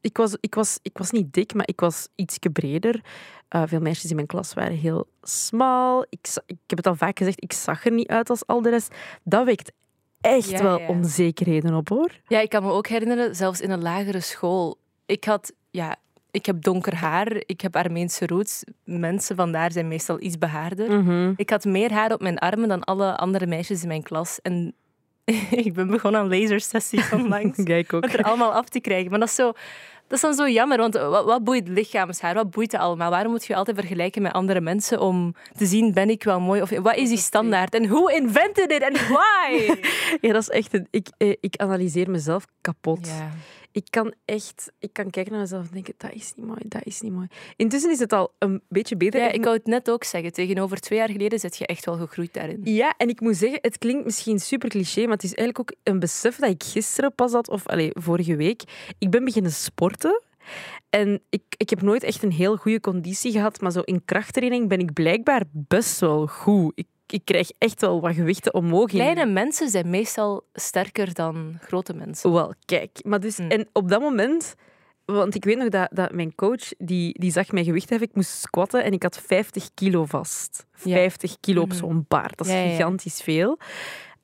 Ik 0.00 0.16
was, 0.16 0.36
ik, 0.40 0.54
was, 0.54 0.78
ik 0.82 0.98
was 0.98 1.10
niet 1.10 1.32
dik, 1.32 1.54
maar 1.54 1.68
ik 1.68 1.80
was 1.80 2.08
ietsje 2.14 2.50
breder. 2.50 3.00
Eh, 3.48 3.62
veel 3.66 3.80
meisjes 3.80 4.10
in 4.10 4.16
mijn 4.16 4.26
klas 4.28 4.54
waren 4.54 4.76
heel 4.76 5.06
smal. 5.22 6.06
Ik, 6.08 6.28
ik 6.46 6.56
heb 6.66 6.78
het 6.78 6.86
al 6.86 6.94
vaak 6.94 7.18
gezegd, 7.18 7.42
ik 7.42 7.52
zag 7.52 7.84
er 7.84 7.92
niet 7.92 8.08
uit 8.08 8.30
als 8.30 8.46
al 8.46 8.62
de 8.62 8.70
rest. 8.70 8.94
Dat 9.24 9.44
wekt 9.44 9.72
echt 10.20 10.50
Ja, 10.50 10.62
wel 10.62 10.78
ja. 10.78 10.86
onzekerheden 10.88 11.74
op, 11.74 11.88
hoor. 11.88 12.10
Ja, 12.26 12.40
ik 12.40 12.48
kan 12.48 12.62
me 12.62 12.70
ook 12.70 12.86
herinneren, 12.86 13.36
zelfs 13.36 13.60
in 13.60 13.70
een 13.70 13.82
lagere 13.82 14.20
school. 14.20 14.78
Ik 15.06 15.24
had, 15.24 15.52
ja, 15.70 15.96
ik 16.30 16.46
heb 16.46 16.62
donker 16.62 16.94
haar, 16.94 17.42
ik 17.46 17.60
heb 17.60 17.76
Armeense 17.76 18.26
roots. 18.26 18.64
Mensen 18.84 19.36
vandaar 19.36 19.72
zijn 19.72 19.88
meestal 19.88 20.20
iets 20.20 20.38
behaarder. 20.38 21.02
Mhm. 21.02 21.32
Ik 21.36 21.50
had 21.50 21.64
meer 21.64 21.92
haar 21.92 22.12
op 22.12 22.20
mijn 22.20 22.38
armen 22.38 22.68
dan 22.68 22.84
alle 22.84 23.16
andere 23.16 23.46
meisjes 23.46 23.82
in 23.82 23.88
mijn 23.88 24.02
klas. 24.02 24.40
En 24.42 24.74
ik 25.66 25.72
ben 25.72 25.86
begonnen 25.86 26.20
aan 26.20 26.28
lasersessies 26.28 27.12
onlangs. 27.12 27.62
Kijk 27.64 27.92
ook. 27.92 28.02
om 28.02 28.10
het 28.10 28.18
er 28.18 28.24
allemaal 28.24 28.52
af 28.52 28.68
te 28.68 28.80
krijgen. 28.80 29.10
Maar 29.10 29.18
dat 29.18 29.28
is, 29.28 29.34
zo, 29.34 29.46
dat 30.06 30.18
is 30.18 30.20
dan 30.20 30.34
zo 30.34 30.48
jammer, 30.48 30.78
want 30.78 30.94
wat, 30.94 31.24
wat 31.24 31.44
boeit 31.44 31.68
lichaamshaar? 31.68 32.34
Wat 32.34 32.50
boeit 32.50 32.72
het 32.72 32.80
allemaal? 32.80 33.10
Waarom 33.10 33.30
moet 33.30 33.46
je 33.46 33.54
altijd 33.54 33.78
vergelijken 33.78 34.22
met 34.22 34.32
andere 34.32 34.60
mensen 34.60 35.00
om 35.00 35.34
te 35.56 35.66
zien, 35.66 35.92
ben 35.92 36.10
ik 36.10 36.24
wel 36.24 36.40
mooi? 36.40 36.62
Of 36.62 36.70
wat 36.70 36.96
is 36.96 37.08
die 37.08 37.18
standaard? 37.18 37.74
En 37.74 37.88
who 37.88 38.06
invented 38.06 38.70
it 38.70 38.82
and 38.82 39.08
why? 39.08 39.74
Ja, 40.20 40.32
dat 40.32 40.42
is 40.42 40.48
echt... 40.48 40.74
Een, 40.74 40.86
ik, 40.90 41.08
eh, 41.16 41.36
ik 41.40 41.56
analyseer 41.56 42.10
mezelf 42.10 42.46
kapot. 42.60 43.06
Ja. 43.06 43.30
Ik 43.72 43.86
kan 43.90 44.14
echt... 44.24 44.72
Ik 44.78 44.92
kan 44.92 45.10
kijken 45.10 45.32
naar 45.32 45.40
mezelf 45.40 45.66
en 45.66 45.72
denken, 45.72 45.94
dat 45.96 46.12
is 46.12 46.32
niet 46.36 46.46
mooi, 46.46 46.60
dat 46.64 46.84
is 46.84 47.00
niet 47.00 47.12
mooi. 47.12 47.26
Intussen 47.56 47.90
is 47.90 47.98
het 47.98 48.12
al 48.12 48.32
een 48.38 48.62
beetje 48.68 48.96
beter. 48.96 49.20
ja, 49.20 49.30
ik 49.30 49.44
wou 49.44 49.56
het 49.56 49.66
net 49.66 49.90
ook 49.90 50.04
zeggen. 50.04 50.32
Tegenover 50.32 50.80
twee 50.80 50.98
jaar 50.98 51.10
geleden 51.10 51.38
zit 51.38 51.56
je 51.56 51.66
echt 51.66 51.84
wel 51.84 51.96
gegroeid 51.96 52.34
daarin. 52.34 52.60
Ja, 52.64 52.94
en 52.96 53.08
ik 53.08 53.20
moet 53.20 53.36
zeggen, 53.36 53.58
het 53.62 53.78
klinkt 53.78 54.04
misschien 54.04 54.38
super 54.38 54.68
cliché, 54.68 55.02
maar 55.02 55.12
het 55.12 55.24
is 55.24 55.34
eigenlijk 55.34 55.58
ook 55.58 55.78
een 55.82 55.98
besef 55.98 56.36
dat 56.36 56.50
ik 56.50 56.62
gisteren 56.62 57.14
pas 57.14 57.32
had, 57.32 57.48
of 57.48 57.66
allez, 57.66 57.90
vorige 57.92 58.36
week. 58.36 58.62
Ik 58.98 59.10
ben 59.10 59.24
beginnen 59.24 59.52
sporten. 59.52 60.22
En 60.90 61.22
ik, 61.28 61.42
ik 61.56 61.70
heb 61.70 61.82
nooit 61.82 62.02
echt 62.02 62.22
een 62.22 62.32
heel 62.32 62.56
goede 62.56 62.80
conditie 62.80 63.32
gehad, 63.32 63.60
maar 63.60 63.72
zo 63.72 63.80
in 63.80 64.04
krachttraining 64.04 64.68
ben 64.68 64.78
ik 64.78 64.92
blijkbaar 64.92 65.42
best 65.50 66.00
wel 66.00 66.26
goed. 66.26 66.72
Ik, 66.74 66.86
ik 67.12 67.24
krijg 67.24 67.50
echt 67.58 67.80
wel 67.80 68.00
wat 68.00 68.14
gewichten 68.14 68.54
omhoog. 68.54 68.90
in- 68.92 68.98
Kleine 68.98 69.26
mensen 69.26 69.68
zijn 69.68 69.90
meestal 69.90 70.46
sterker 70.52 71.14
dan 71.14 71.58
grote 71.60 71.94
mensen. 71.94 72.32
Wel, 72.32 72.54
kijk. 72.64 72.98
Maar 73.02 73.20
dus, 73.20 73.36
Hm. 73.36 73.48
En 73.48 73.68
op 73.72 73.88
dat 73.88 74.00
moment... 74.00 74.54
Want 75.04 75.34
ik 75.34 75.44
weet 75.44 75.56
nog 75.58 75.68
dat, 75.68 75.88
dat 75.92 76.12
mijn 76.12 76.34
coach, 76.34 76.68
die, 76.78 77.18
die 77.20 77.30
zag 77.32 77.52
mijn 77.52 77.64
gewicht 77.64 77.90
hebben. 77.90 78.08
Ik 78.08 78.14
moest 78.14 78.30
squatten 78.40 78.84
en 78.84 78.92
ik 78.92 79.02
had 79.02 79.20
50 79.26 79.68
kilo 79.74 80.04
vast. 80.04 80.66
Ja. 80.84 80.94
50 80.94 81.36
kilo 81.40 81.62
op 81.62 81.68
Mhm. 81.68 81.76
zo'n 81.76 82.04
baard. 82.08 82.38
Dat 82.38 82.46
is 82.46 82.52
Ja, 82.52 82.58
ja, 82.58 82.64
ja. 82.64 82.70
gigantisch 82.70 83.20
veel. 83.22 83.58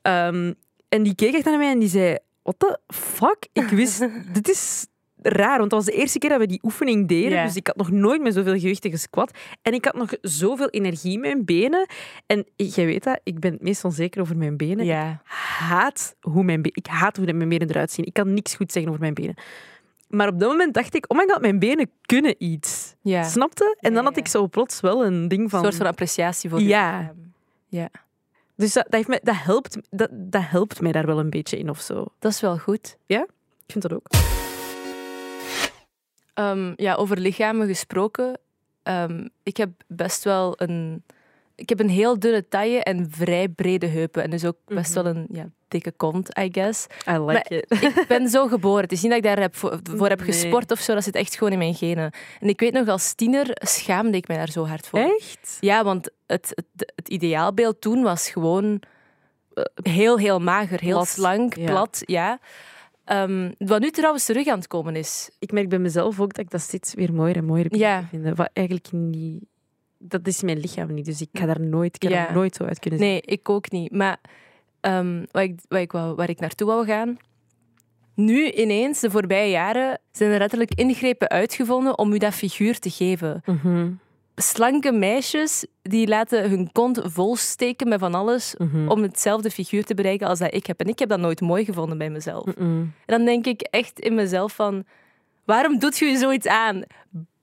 Ehm, 0.03 0.53
en 0.88 1.03
die 1.03 1.15
keek 1.15 1.35
echt 1.35 1.44
naar 1.44 1.59
mij 1.59 1.71
en 1.71 1.79
die 1.79 1.88
zei... 1.88 2.17
What 2.43 2.59
the 2.59 2.79
fuck? 2.94 3.47
Ik 3.53 3.69
wist... 3.69 3.99
dit 4.33 4.49
is 4.49 4.87
raar, 5.28 5.58
want 5.58 5.70
dat 5.70 5.84
was 5.84 5.94
de 5.94 6.00
eerste 6.00 6.19
keer 6.19 6.31
dat 6.31 6.38
we 6.38 6.46
die 6.46 6.61
oefening 6.62 7.08
deden. 7.08 7.31
Ja. 7.38 7.44
Dus 7.44 7.56
ik 7.56 7.67
had 7.67 7.76
nog 7.76 7.90
nooit 7.90 8.23
met 8.23 8.34
zoveel 8.34 8.58
gewichten 8.58 8.90
gesquat. 8.90 9.38
En 9.62 9.73
ik 9.73 9.84
had 9.84 9.94
nog 9.94 10.12
zoveel 10.20 10.69
energie 10.69 11.12
in 11.12 11.20
mijn 11.20 11.44
benen. 11.44 11.87
En 12.26 12.46
jij 12.56 12.87
weet 12.87 13.05
dat, 13.05 13.20
ik 13.23 13.40
ben 13.40 13.52
het 13.52 13.62
meest 13.62 13.84
onzeker 13.84 14.20
over 14.20 14.37
mijn 14.37 14.56
benen 14.56 14.84
Ja. 14.84 15.20
haat 15.69 16.17
hoe 16.20 16.44
mijn 16.44 16.62
benen... 16.62 16.76
Ik 16.78 16.87
haat 16.87 17.17
hoe 17.17 17.32
mijn 17.32 17.49
benen 17.49 17.69
eruit 17.70 17.90
zien. 17.90 18.05
Ik 18.06 18.12
kan 18.12 18.34
niks 18.34 18.55
goed 18.55 18.73
zeggen 18.73 18.90
over 18.90 19.02
mijn 19.02 19.14
benen. 19.14 19.34
Maar 20.08 20.28
op 20.28 20.40
dat 20.40 20.49
moment 20.50 20.75
dacht 20.75 20.94
ik, 20.94 21.05
oh 21.12 21.19
my 21.19 21.25
god, 21.28 21.40
mijn 21.40 21.58
benen 21.58 21.90
kunnen 22.02 22.34
iets. 22.38 22.94
ja. 23.02 23.23
Snapte? 23.23 23.76
En 23.81 23.88
Ja, 23.90 23.96
dan 23.96 24.05
had 24.05 24.14
ja. 24.14 24.20
ik 24.20 24.28
zo 24.28 24.49
plots 24.49 24.81
wel 24.81 25.05
een 25.06 25.28
ding 25.28 25.50
van... 25.50 25.58
Een 25.58 25.64
soort 25.64 25.76
van 25.76 25.87
appreciatie 25.87 26.50
voor 26.50 26.61
Ja. 26.61 27.12
Ja, 27.69 27.88
Dus 28.56 28.73
dat, 28.73 28.84
dat, 28.84 28.93
heeft 28.94 29.08
mij, 29.08 29.20
dat, 29.23 29.37
helpt, 29.38 29.78
dat, 29.90 30.08
dat 30.12 30.43
helpt 30.44 30.81
mij 30.81 30.93
daar 30.93 31.06
wel 31.06 31.19
een 31.19 31.31
beetje 31.31 31.58
in 31.58 31.70
of 31.70 31.81
zo. 31.81 32.05
dat 32.19 32.32
is 32.32 32.40
wel 32.40 32.58
goed. 32.58 32.96
Ik 33.06 33.73
vind 33.73 33.82
dat 33.82 33.93
ook. 33.93 34.36
Ehm, 36.37 36.73
ja, 36.77 36.94
over 36.94 37.19
lichamen 37.19 37.67
gesproken. 37.67 38.38
Ehm, 38.83 39.27
ik 39.43 39.56
heb 39.56 39.71
best 39.87 40.25
wel 40.25 40.55
een... 40.56 41.03
Ik 41.55 41.69
heb 41.69 41.81
een 41.81 41.88
heel 41.88 42.19
dunne 42.19 42.49
taille 42.49 42.83
en 42.83 43.07
vrij 43.11 43.49
brede 43.49 43.87
heupen. 43.87 44.23
En 44.23 44.31
dus 44.31 44.45
ook 44.45 44.57
best 44.66 44.95
Mhm. 44.95 45.02
wel 45.05 45.14
een 45.14 45.26
ja, 45.31 45.49
dikke 45.69 45.93
kont, 45.93 46.38
I 46.38 46.49
guess. 46.52 46.87
I 47.09 47.19
like 47.19 47.57
it. 47.57 47.83
Ik 47.83 48.05
ben 48.09 48.28
zo 48.28 48.47
geboren. 48.47 48.83
Het 48.83 48.93
is 48.93 49.00
niet 49.02 49.11
dat 49.11 49.19
ik 49.21 49.25
daar 49.26 49.40
heb 49.40 49.57
voor, 49.57 49.78
voor 49.97 50.09
heb 50.09 50.19
Nee. 50.21 50.33
gesport 50.33 50.71
of 50.71 50.78
zo. 50.81 50.95
Dat 50.95 51.05
zit 51.05 51.14
echt 51.14 51.37
gewoon 51.37 51.52
in 51.52 51.59
mijn 51.59 51.75
genen. 51.75 52.11
En 52.40 52.49
ik 52.49 52.61
weet 52.61 52.73
nog, 52.73 52.88
als 52.88 53.12
tiener 53.14 53.47
schaamde 53.52 54.16
ik 54.16 54.28
mij 54.28 54.37
daar 54.37 54.50
zo 54.50 54.66
hard 54.66 54.87
voor. 54.87 54.99
Echt? 54.99 55.57
Ja, 55.61 55.85
want 55.85 56.11
het, 56.26 56.52
het, 56.55 56.93
het 56.97 57.09
ideaalbeeld 57.09 57.81
toen 57.81 58.02
was 58.02 58.31
gewoon 58.31 58.83
eh, 59.55 59.64
heel, 59.83 60.19
heel 60.19 60.38
mager. 60.40 60.81
Heel 60.81 60.90
Plat, 60.93 61.09
slank, 61.09 61.55
ja. 61.57 61.66
plat, 61.66 62.02
ja. 62.05 62.38
Ehm, 63.07 63.53
wat 63.59 63.81
nu 63.81 63.91
trouwens 63.91 64.25
terug 64.25 64.47
aan 64.47 64.59
het 64.59 64.67
komen 64.67 64.97
is. 64.97 65.31
Ik 65.39 65.53
merk 65.53 65.69
bij 65.69 65.79
mezelf 65.79 66.21
ook 66.21 66.35
dat 66.35 66.45
ik 66.45 66.51
dat 66.51 66.61
steeds 66.61 66.95
weer 66.95 67.13
mooier 67.15 67.37
en 67.37 67.45
mooier 67.45 67.69
begin 67.69 67.87
Ja. 67.87 68.01
te 68.01 68.07
vinden. 68.07 68.35
Wat 68.35 68.51
eigenlijk 68.53 68.93
niet... 68.93 69.45
Dat 69.99 70.27
is 70.27 70.43
mijn 70.43 70.59
lichaam 70.59 70.95
niet, 70.95 71.05
dus 71.05 71.21
ik 71.21 71.29
ga 71.33 71.47
daar 71.47 71.61
nooit, 71.61 71.97
ik 71.97 72.11
ga 72.11 72.17
Ja. 72.17 72.25
daar 72.25 72.35
nooit 72.35 72.55
zo 72.55 72.65
uit 72.65 72.79
kunnen 72.79 72.99
zien. 73.01 73.09
Nee, 73.09 73.21
ik 73.21 73.49
ook 73.49 73.71
niet. 73.71 73.91
Maar 73.93 74.19
wat 75.33 75.43
ik, 75.43 75.61
wat 75.69 75.81
ik 75.81 75.93
wou, 75.93 76.15
waar 76.15 76.29
ik 76.29 76.41
naartoe 76.41 76.67
wou 76.67 76.87
gaan... 76.87 77.17
Nu 78.15 78.51
ineens, 78.51 79.01
de 79.01 79.11
voorbije 79.11 79.51
jaren, 79.51 79.99
zijn 80.13 80.31
er 80.33 80.39
letterlijk 80.39 80.75
ingrepen 80.75 81.29
uitgevonden 81.29 81.99
om 81.99 82.13
u 82.13 82.19
dat 82.19 82.35
figuur 82.35 82.79
te 82.79 82.91
geven. 82.91 83.43
Mhm, 83.47 83.91
Slanke 84.37 84.93
meisjes 84.93 85.66
die 85.83 86.07
laten 86.07 86.50
hun 86.50 86.73
kont 86.73 87.00
volsteken 87.05 87.88
met 87.88 88.00
van 88.00 88.14
alles 88.14 88.55
mhm. 88.59 88.88
om 88.88 89.02
hetzelfde 89.02 89.50
figuur 89.50 89.85
te 89.85 89.95
bereiken 89.95 90.26
als 90.28 90.38
dat 90.38 90.55
ik 90.55 90.66
heb. 90.66 90.81
En 90.81 90.87
ik 90.88 90.99
heb 90.99 91.09
dat 91.09 91.19
nooit 91.19 91.40
mooi 91.40 91.64
gevonden 91.64 91.99
bij 91.99 92.11
mezelf. 92.11 92.47
En 92.47 92.95
dan 93.07 93.25
denk 93.25 93.47
ik 93.47 93.61
echt 93.61 94.00
in 94.00 94.14
mezelf 94.14 94.52
van... 94.55 94.85
Waarom 95.45 95.78
doet 95.78 95.99
je 95.99 96.16
zoiets 96.16 96.47
aan? 96.47 96.83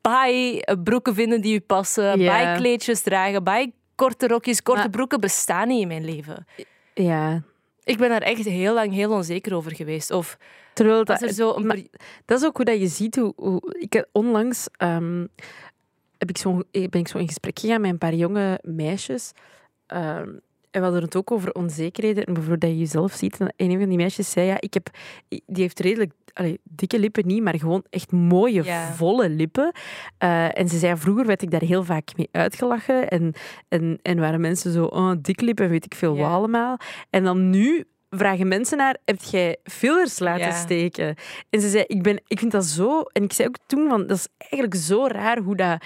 Bij 0.01 0.67
broeken 0.83 1.13
vinden 1.15 1.41
die 1.41 1.53
je 1.53 1.62
passen. 1.62 2.19
Ja. 2.19 2.43
Bij 2.43 2.55
kleedjes 2.55 3.01
dragen. 3.01 3.43
Bij 3.43 3.73
korte 3.95 4.27
rokjes. 4.27 4.63
Korte 4.63 4.81
Maar- 4.81 4.89
broeken 4.89 5.19
bestaan 5.19 5.67
niet 5.67 5.81
in 5.81 5.88
mijn 5.88 6.05
leven. 6.05 6.45
Ja. 6.93 7.43
Ik 7.83 7.97
ben 7.97 8.09
daar 8.09 8.21
echt 8.21 8.45
heel 8.45 8.73
lang 8.73 8.93
heel 8.93 9.12
onzeker 9.12 9.55
over 9.55 9.75
geweest. 9.75 10.12
Of 10.12 10.38
Terwijl 10.73 11.05
dat, 11.05 11.19
zo 11.33 11.53
een... 11.55 11.65
maar- 11.65 11.83
dat 12.25 12.39
is 12.39 12.45
ook 12.45 12.55
hoe 12.55 12.65
dat 12.65 12.79
je 12.79 12.88
ziet 12.88 13.15
hoe... 13.15 13.33
hoe 13.35 13.75
ik 13.79 13.93
heb 13.93 14.09
onlangs 14.12 14.67
ehm, 14.77 15.25
heb 16.27 16.35
ik 16.35 16.37
zo, 16.41 16.59
ben 16.71 16.99
ik 16.99 17.07
zo 17.07 17.17
in 17.17 17.27
gesprek 17.27 17.59
gegaan 17.59 17.81
met 17.81 17.91
een 17.91 17.97
paar 17.97 18.13
jonge 18.15 18.59
meisjes. 18.63 19.31
Ehm, 19.87 20.29
En 20.73 20.79
we 20.79 20.85
hadden 20.87 21.03
het 21.03 21.15
ook 21.15 21.31
over 21.31 21.51
onzekerheden 21.51 22.23
en 22.25 22.33
bijvoorbeeld 22.33 22.61
dat 22.61 22.69
je 22.69 22.77
jezelf 22.77 23.13
ziet. 23.13 23.37
En 23.37 23.53
een 23.57 23.79
van 23.79 23.87
die 23.89 23.97
meisjes 23.97 24.31
zei, 24.31 24.47
ja, 24.47 24.57
ik 24.61 24.73
heb, 24.73 24.89
die 25.27 25.41
heeft 25.63 25.79
redelijk 25.79 26.11
allee, 26.33 26.59
dikke 26.63 26.99
lippen 26.99 27.27
niet, 27.27 27.43
maar 27.43 27.59
gewoon 27.59 27.83
echt 27.89 28.11
mooie, 28.11 28.63
Ja. 28.63 28.91
volle 28.93 29.29
lippen. 29.29 29.71
Eh, 30.17 30.59
en 30.59 30.69
ze 30.69 30.77
zei, 30.77 30.97
vroeger 30.97 31.25
werd 31.25 31.41
ik 31.41 31.51
daar 31.51 31.61
heel 31.61 31.83
vaak 31.83 32.17
mee 32.17 32.27
uitgelachen. 32.31 33.09
En, 33.09 33.33
en, 33.67 33.99
en 34.01 34.19
waren 34.19 34.41
mensen 34.41 34.71
zo, 34.71 34.85
oh, 34.85 35.11
dik 35.21 35.41
lip 35.41 35.59
en 35.59 35.69
weet 35.69 35.85
ik 35.85 35.95
veel 35.95 36.15
Ja. 36.15 36.21
wat 36.21 36.31
allemaal. 36.31 36.77
En 37.09 37.23
dan 37.23 37.49
nu 37.49 37.83
vragen 38.15 38.48
mensen 38.48 38.77
naar, 38.77 38.98
heb 39.05 39.22
jij 39.22 39.58
fillers 39.63 40.20
laten 40.20 40.46
Ja. 40.46 40.51
steken? 40.55 41.15
En 41.50 41.62
ze 41.62 41.70
zei, 41.70 41.84
ik, 41.88 42.01
ben, 42.03 42.22
ik 42.27 42.39
vind 42.39 42.51
dat 42.51 42.65
zo... 42.65 43.01
En 43.01 43.24
ik 43.24 43.34
zei 43.34 43.48
ook 43.48 43.58
toen, 43.67 43.89
van, 43.89 44.08
dat 44.08 44.17
is 44.17 44.27
eigenlijk 44.38 44.75
zo 44.75 45.08
raar 45.08 45.38
hoe 45.38 45.55
dat 45.55 45.86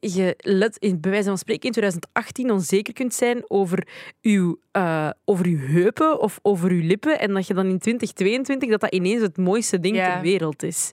je 0.00 0.34
let, 0.38 0.76
in, 0.76 1.00
bij 1.00 1.10
wijze 1.10 1.28
van 1.28 1.38
spreken 1.38 1.64
in 1.66 1.72
2018 1.72 2.50
onzeker 2.50 2.92
kunt 2.92 3.14
zijn 3.14 3.50
over 3.50 3.86
uw, 4.22 4.60
eh, 4.72 5.10
over 5.24 5.46
uw 5.46 5.58
heupen 5.58 6.20
of 6.20 6.38
over 6.42 6.70
uw 6.70 6.82
lippen 6.82 7.18
en 7.20 7.32
dat 7.34 7.46
je 7.46 7.54
dan 7.54 7.66
in 7.66 7.78
2022 7.78 8.70
dat 8.70 8.80
dat 8.80 8.92
ineens 8.92 9.22
het 9.22 9.36
mooiste 9.36 9.80
ding 9.80 9.96
Ja. 9.96 10.12
ter 10.12 10.22
wereld 10.22 10.62
is. 10.62 10.92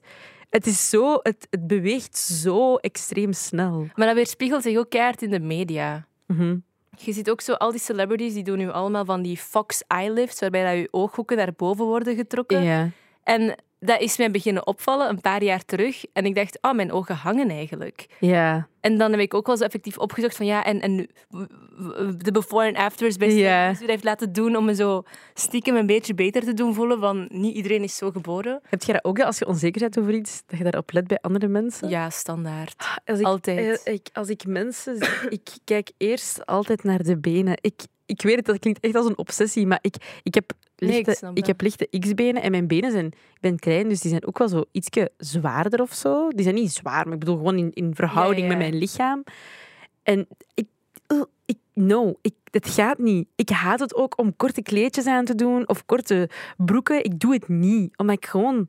Het, 0.50 0.66
is 0.66 0.88
zo, 0.90 1.14
het, 1.22 1.46
het 1.50 1.66
beweegt 1.66 2.16
zo 2.16 2.76
extreem 2.76 3.32
snel. 3.32 3.86
Maar 3.94 4.06
dat 4.06 4.14
weerspiegelt 4.16 4.62
zich 4.62 4.78
ook 4.78 4.90
keihard 4.90 5.22
in 5.22 5.30
de 5.30 5.40
media. 5.40 6.06
Mhm. 6.26 6.56
Je 6.96 7.12
ziet 7.12 7.30
ook 7.30 7.40
zo 7.40 7.52
al 7.52 7.70
die 7.70 7.80
celebrities 7.80 8.34
die 8.34 8.44
doen 8.44 8.58
nu 8.58 8.70
allemaal 8.70 9.04
van 9.04 9.22
die 9.22 9.36
fox 9.36 9.82
eye 9.86 10.12
lifts, 10.12 10.40
waarbij 10.40 10.64
dat 10.64 10.80
je 10.80 10.88
ooghoeken 10.90 11.36
naar 11.36 11.52
boven 11.56 11.84
worden 11.84 12.16
getrokken. 12.16 12.62
Ja. 12.62 12.90
En 13.22 13.56
dat 13.86 14.00
is 14.00 14.16
mij 14.16 14.30
beginnen 14.30 14.66
opvallen 14.66 15.08
een 15.08 15.20
paar 15.20 15.42
jaar 15.42 15.64
terug. 15.64 16.04
En 16.12 16.24
ik 16.24 16.34
dacht, 16.34 16.58
oh, 16.60 16.72
mijn 16.72 16.92
ogen 16.92 17.14
hangen 17.14 17.50
eigenlijk. 17.50 18.06
Ja. 18.20 18.68
En 18.80 18.98
dan 18.98 19.10
heb 19.10 19.20
ik 19.20 19.34
ook 19.34 19.46
wel 19.46 19.56
zo 19.56 19.64
effectief 19.64 19.98
opgezocht 19.98 20.36
van 20.36 20.46
ja, 20.46 20.64
en, 20.64 20.80
en 20.80 20.96
de 22.18 22.32
before 22.32 22.66
en 22.66 22.76
afters 22.76 23.16
bij 23.16 23.28
die 23.28 23.44
dat 23.44 23.88
heeft 23.88 24.04
laten 24.04 24.32
doen 24.32 24.56
om 24.56 24.64
me 24.64 24.74
zo 24.74 25.02
stiekem 25.34 25.76
een 25.76 25.86
beetje 25.86 26.14
beter 26.14 26.44
te 26.44 26.54
doen 26.54 26.74
voelen 26.74 27.00
van 27.00 27.26
niet 27.30 27.54
iedereen 27.56 27.82
is 27.82 27.96
zo 27.96 28.10
geboren. 28.10 28.60
Heb 28.68 28.82
je 28.82 28.92
dat 28.92 29.04
ook, 29.04 29.20
als 29.20 29.38
je 29.38 29.46
onzeker 29.46 29.80
bent 29.80 29.98
over 29.98 30.14
iets, 30.14 30.42
dat 30.46 30.58
je 30.58 30.64
daarop 30.64 30.92
let 30.92 31.06
bij 31.06 31.18
andere 31.20 31.48
mensen? 31.48 31.88
Ja, 31.88 32.10
standaard. 32.10 33.00
Als 33.04 33.18
ik, 33.18 33.24
Altijd. 33.26 33.82
eh, 33.82 33.94
ik, 33.94 34.08
als 34.12 34.28
ik 34.28 34.46
mensen 34.46 34.96
zie, 34.96 35.28
ik 35.28 35.48
kijk 35.64 35.90
eerst 35.96 36.46
altijd 36.46 36.84
naar 36.84 37.02
de 37.02 37.18
benen. 37.18 37.58
Ik, 37.60 37.80
ik 38.06 38.22
weet 38.22 38.36
het, 38.36 38.44
dat 38.44 38.58
klinkt 38.58 38.80
echt 38.80 38.94
als 38.94 39.06
een 39.06 39.18
obsessie, 39.18 39.66
maar 39.66 39.78
ik, 39.80 40.20
ik 40.22 40.34
heb 40.34 40.52
Nee, 40.76 40.98
ik 40.98 41.06
lichte, 41.06 41.30
ik 41.34 41.46
heb 41.46 41.60
lichte 41.60 41.88
X-benen 41.98 42.42
en 42.42 42.50
mijn 42.50 42.66
benen 42.66 42.90
zijn... 42.90 43.06
Ik 43.06 43.40
ben 43.40 43.58
klein, 43.58 43.88
dus 43.88 44.00
die 44.00 44.10
zijn 44.10 44.26
ook 44.26 44.38
wel 44.38 44.48
zo 44.48 44.64
ietsje 44.72 45.10
zwaarder 45.16 45.80
of 45.80 45.94
zo. 45.94 46.28
Die 46.28 46.42
zijn 46.42 46.54
niet 46.54 46.72
zwaar, 46.72 47.04
maar 47.04 47.12
ik 47.12 47.18
bedoel 47.18 47.36
gewoon 47.36 47.58
in, 47.58 47.70
in 47.72 47.94
verhouding 47.94 48.46
Ja, 48.46 48.52
ja. 48.52 48.58
met 48.58 48.68
mijn 48.68 48.78
lichaam. 48.78 49.24
En 50.02 50.28
ik... 50.54 50.66
uh, 51.08 51.22
ik 51.44 51.56
no, 51.72 52.14
ik, 52.22 52.34
het 52.50 52.68
gaat 52.68 52.98
niet. 52.98 53.28
Ik 53.34 53.48
haat 53.48 53.80
het 53.80 53.94
ook 53.94 54.18
om 54.18 54.36
korte 54.36 54.62
kleedjes 54.62 55.06
aan 55.06 55.24
te 55.24 55.34
doen 55.34 55.68
of 55.68 55.86
korte 55.86 56.28
broeken. 56.56 57.04
Ik 57.04 57.20
doe 57.20 57.32
het 57.32 57.48
niet, 57.48 57.96
omdat 57.96 58.16
ik 58.16 58.26
gewoon... 58.26 58.68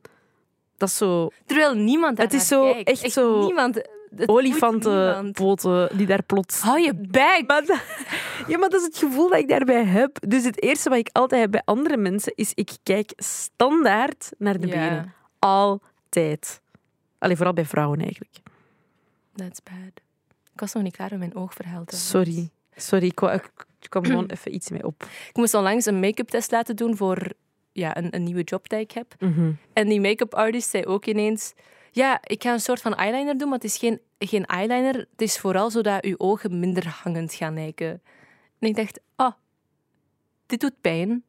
Dat 0.77 0.89
is 0.89 0.97
zo 0.97 1.29
Terwijl 1.45 1.73
niemand 1.73 2.17
Het 2.17 2.33
is 2.33 2.47
zo 2.47 2.71
kijkt. 2.71 2.89
echt 2.89 3.11
zo 3.11 3.45
Niemand. 3.45 3.81
Olifantenpoten 4.25 5.97
die 5.97 6.05
daar 6.07 6.23
plots... 6.23 6.61
Hou 6.61 6.79
je 6.81 6.93
bek. 6.95 7.43
Maar 7.47 7.65
dat- 7.65 7.81
ja, 8.47 8.57
maar 8.57 8.69
dat 8.69 8.79
is 8.81 8.85
het 8.87 8.97
gevoel 8.97 9.29
dat 9.29 9.39
ik 9.39 9.47
daarbij 9.49 9.83
heb. 9.85 10.17
Dus 10.27 10.43
het 10.43 10.61
eerste 10.61 10.89
wat 10.89 10.97
ik 10.97 11.09
altijd 11.11 11.41
heb 11.41 11.51
bij 11.51 11.61
andere 11.65 11.97
mensen 11.97 12.33
is, 12.35 12.51
ik 12.53 12.69
kijk 12.83 13.11
standaard 13.15 14.31
naar 14.37 14.59
de 14.59 14.67
benen. 14.67 15.13
Altijd. 15.39 16.61
Alleen 17.17 17.35
vooral 17.35 17.53
bij 17.53 17.65
vrouwen 17.65 17.99
eigenlijk. 18.01 18.35
That's 19.35 19.63
bad. 19.63 20.01
Ik 20.53 20.59
was 20.59 20.73
nog 20.73 20.83
niet 20.83 20.95
klaar 20.95 21.09
met 21.09 21.19
mijn 21.19 21.35
oogverhaal. 21.35 21.83
Sorry. 21.87 22.49
Sorry, 22.75 23.05
ik, 23.05 23.19
wou- 23.19 23.33
ik, 23.33 23.51
ik 23.81 23.89
kwam 23.89 24.05
gewoon 24.05 24.25
even 24.25 24.53
iets 24.53 24.69
mee 24.69 24.83
op. 24.85 25.03
Ik 25.29 25.35
moest 25.35 25.53
onlangs 25.53 25.85
een 25.85 25.99
make-up 25.99 26.27
test 26.27 26.51
laten 26.51 26.75
doen 26.75 26.97
voor 26.97 27.17
ja, 27.71 27.97
een, 27.97 28.15
een 28.15 28.23
nieuwe 28.23 28.43
job 28.43 28.69
die 28.69 28.79
ik 28.79 28.91
heb. 28.91 29.15
Mhm. 29.19 29.51
En 29.73 29.87
die 29.87 30.01
make-up 30.01 30.33
artist 30.33 30.69
zei 30.69 30.85
ook 30.85 31.05
ineens... 31.05 31.53
Ja, 31.91 32.19
ik 32.23 32.43
ga 32.43 32.53
een 32.53 32.59
soort 32.59 32.81
van 32.81 32.95
eyeliner 32.95 33.37
doen, 33.37 33.47
maar 33.49 33.57
het 33.57 33.67
is 33.67 33.77
geen, 33.77 33.99
geen 34.19 34.45
eyeliner. 34.45 34.95
Het 34.95 35.21
is 35.21 35.37
vooral 35.39 35.71
zodat 35.71 36.03
uw 36.03 36.15
ogen 36.17 36.59
minder 36.59 36.87
hangend 37.03 37.33
gaan 37.33 37.53
lijken. 37.53 38.01
En 38.59 38.67
ik 38.67 38.75
dacht, 38.75 38.99
ah, 39.15 39.33
dit 40.45 40.59
doet 40.59 40.81
pijn. 40.81 41.23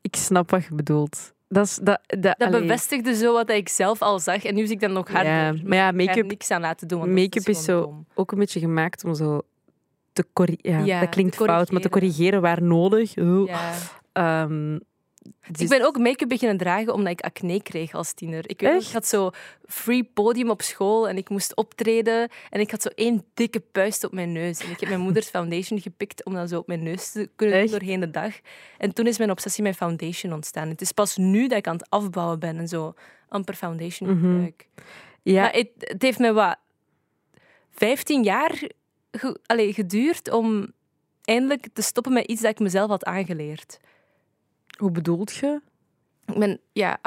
Ik 0.00 0.16
snap 0.16 0.50
wat 0.50 0.64
je 0.64 0.74
bedoelt. 0.74 1.32
Dat, 1.48 1.66
is, 1.66 1.74
dat, 1.82 2.00
dat, 2.06 2.34
Dat 2.38 2.50
bevestigde 2.50 3.14
zo 3.14 3.32
wat 3.32 3.50
ik 3.50 3.68
zelf 3.68 4.02
al 4.02 4.18
zag. 4.18 4.44
En 4.44 4.54
nu 4.54 4.66
zie 4.66 4.74
ik 4.74 4.80
dan 4.80 4.92
nog 4.92 5.08
harder. 5.08 5.32
Ja, 5.32 5.54
maar 5.64 5.76
ja, 5.78 5.92
make-up 5.92 6.26
niks 6.26 6.50
aan 6.50 6.60
laten 6.60 6.88
doen. 6.88 7.00
dat 7.00 7.08
make-up 7.08 7.48
is 7.48 7.64
zo- 7.64 7.82
dom. 7.82 8.06
ook 8.14 8.32
een 8.32 8.38
beetje 8.38 8.60
gemaakt 8.60 9.04
om 9.04 9.14
zo 9.14 9.40
te 10.12 10.24
corrigeren. 10.32 10.78
Ja, 10.78 10.84
Ja, 10.84 11.00
dat 11.00 11.08
klinkt 11.08 11.36
fout, 11.36 11.70
maar 11.70 11.80
te 11.80 11.88
corrigeren 11.88 12.40
waar 12.40 12.62
nodig. 12.62 13.14
Dus- 15.50 15.60
Ik 15.60 15.68
ben 15.68 15.86
ook 15.86 15.98
make-up 15.98 16.28
beginnen 16.28 16.56
dragen 16.56 16.92
omdat 16.94 17.12
ik 17.12 17.20
acne 17.20 17.62
kreeg 17.62 17.94
als 17.94 18.12
tiener. 18.12 18.48
Ik 18.50 18.60
weet 18.60 18.70
nog, 18.70 18.78
Echt? 18.78 18.88
ik 18.88 18.94
had 18.94 19.06
zo 19.06 19.30
free 19.66 20.04
podium 20.04 20.50
op 20.50 20.62
school 20.62 21.08
en 21.08 21.16
ik 21.16 21.28
moest 21.28 21.56
optreden. 21.56 22.28
En 22.50 22.60
ik 22.60 22.70
had 22.70 22.82
zo 22.82 22.88
één 22.94 23.24
dikke 23.34 23.60
puist 23.60 24.04
op 24.04 24.12
mijn 24.12 24.32
neus. 24.32 24.60
En 24.60 24.70
ik 24.70 24.80
heb 24.80 24.88
mijn 24.88 25.00
moeders 25.00 25.28
foundation 25.28 25.80
gepikt 25.80 26.24
om 26.24 26.34
dat 26.34 26.48
zo 26.48 26.58
op 26.58 26.66
mijn 26.66 26.82
neus 26.82 27.10
te 27.12 27.30
kunnen 27.36 27.60
doen 27.60 27.70
doorheen 27.70 28.00
de 28.00 28.10
dag. 28.10 28.34
En 28.78 28.92
toen 28.94 29.06
is 29.06 29.18
mijn 29.18 29.30
obsessie 29.30 29.62
met 29.62 29.76
foundation 29.76 30.32
ontstaan. 30.32 30.68
Het 30.68 30.80
is 30.80 30.92
pas 30.92 31.16
nu 31.16 31.48
dat 31.48 31.58
ik 31.58 31.66
aan 31.66 31.76
het 31.76 31.90
afbouwen 31.90 32.38
ben 32.38 32.58
en 32.58 32.68
zo 32.68 32.94
amper 33.28 33.54
foundation 33.54 34.10
Mhm. 34.10 34.20
gebruik. 34.30 34.66
ja, 35.22 35.42
Maar 35.42 35.52
het, 35.52 35.68
het 35.78 36.02
heeft 36.02 36.18
me 36.18 36.32
wat 36.32 36.56
15 37.70 38.22
jaar 38.22 38.62
ge- 39.10 39.38
allee, 39.46 39.72
geduurd 39.72 40.30
om 40.32 40.72
eindelijk 41.24 41.66
te 41.72 41.82
stoppen 41.82 42.12
met 42.12 42.26
iets 42.26 42.40
dat 42.42 42.50
ik 42.50 42.58
mezelf 42.58 42.88
had 42.90 43.04
aangeleerd. 43.04 43.78
Hoe 44.78 44.90
bedoelt 44.90 45.34
je? 45.34 45.60
Ik 46.26 46.38
ben 46.38 46.60
ja, 46.72 46.98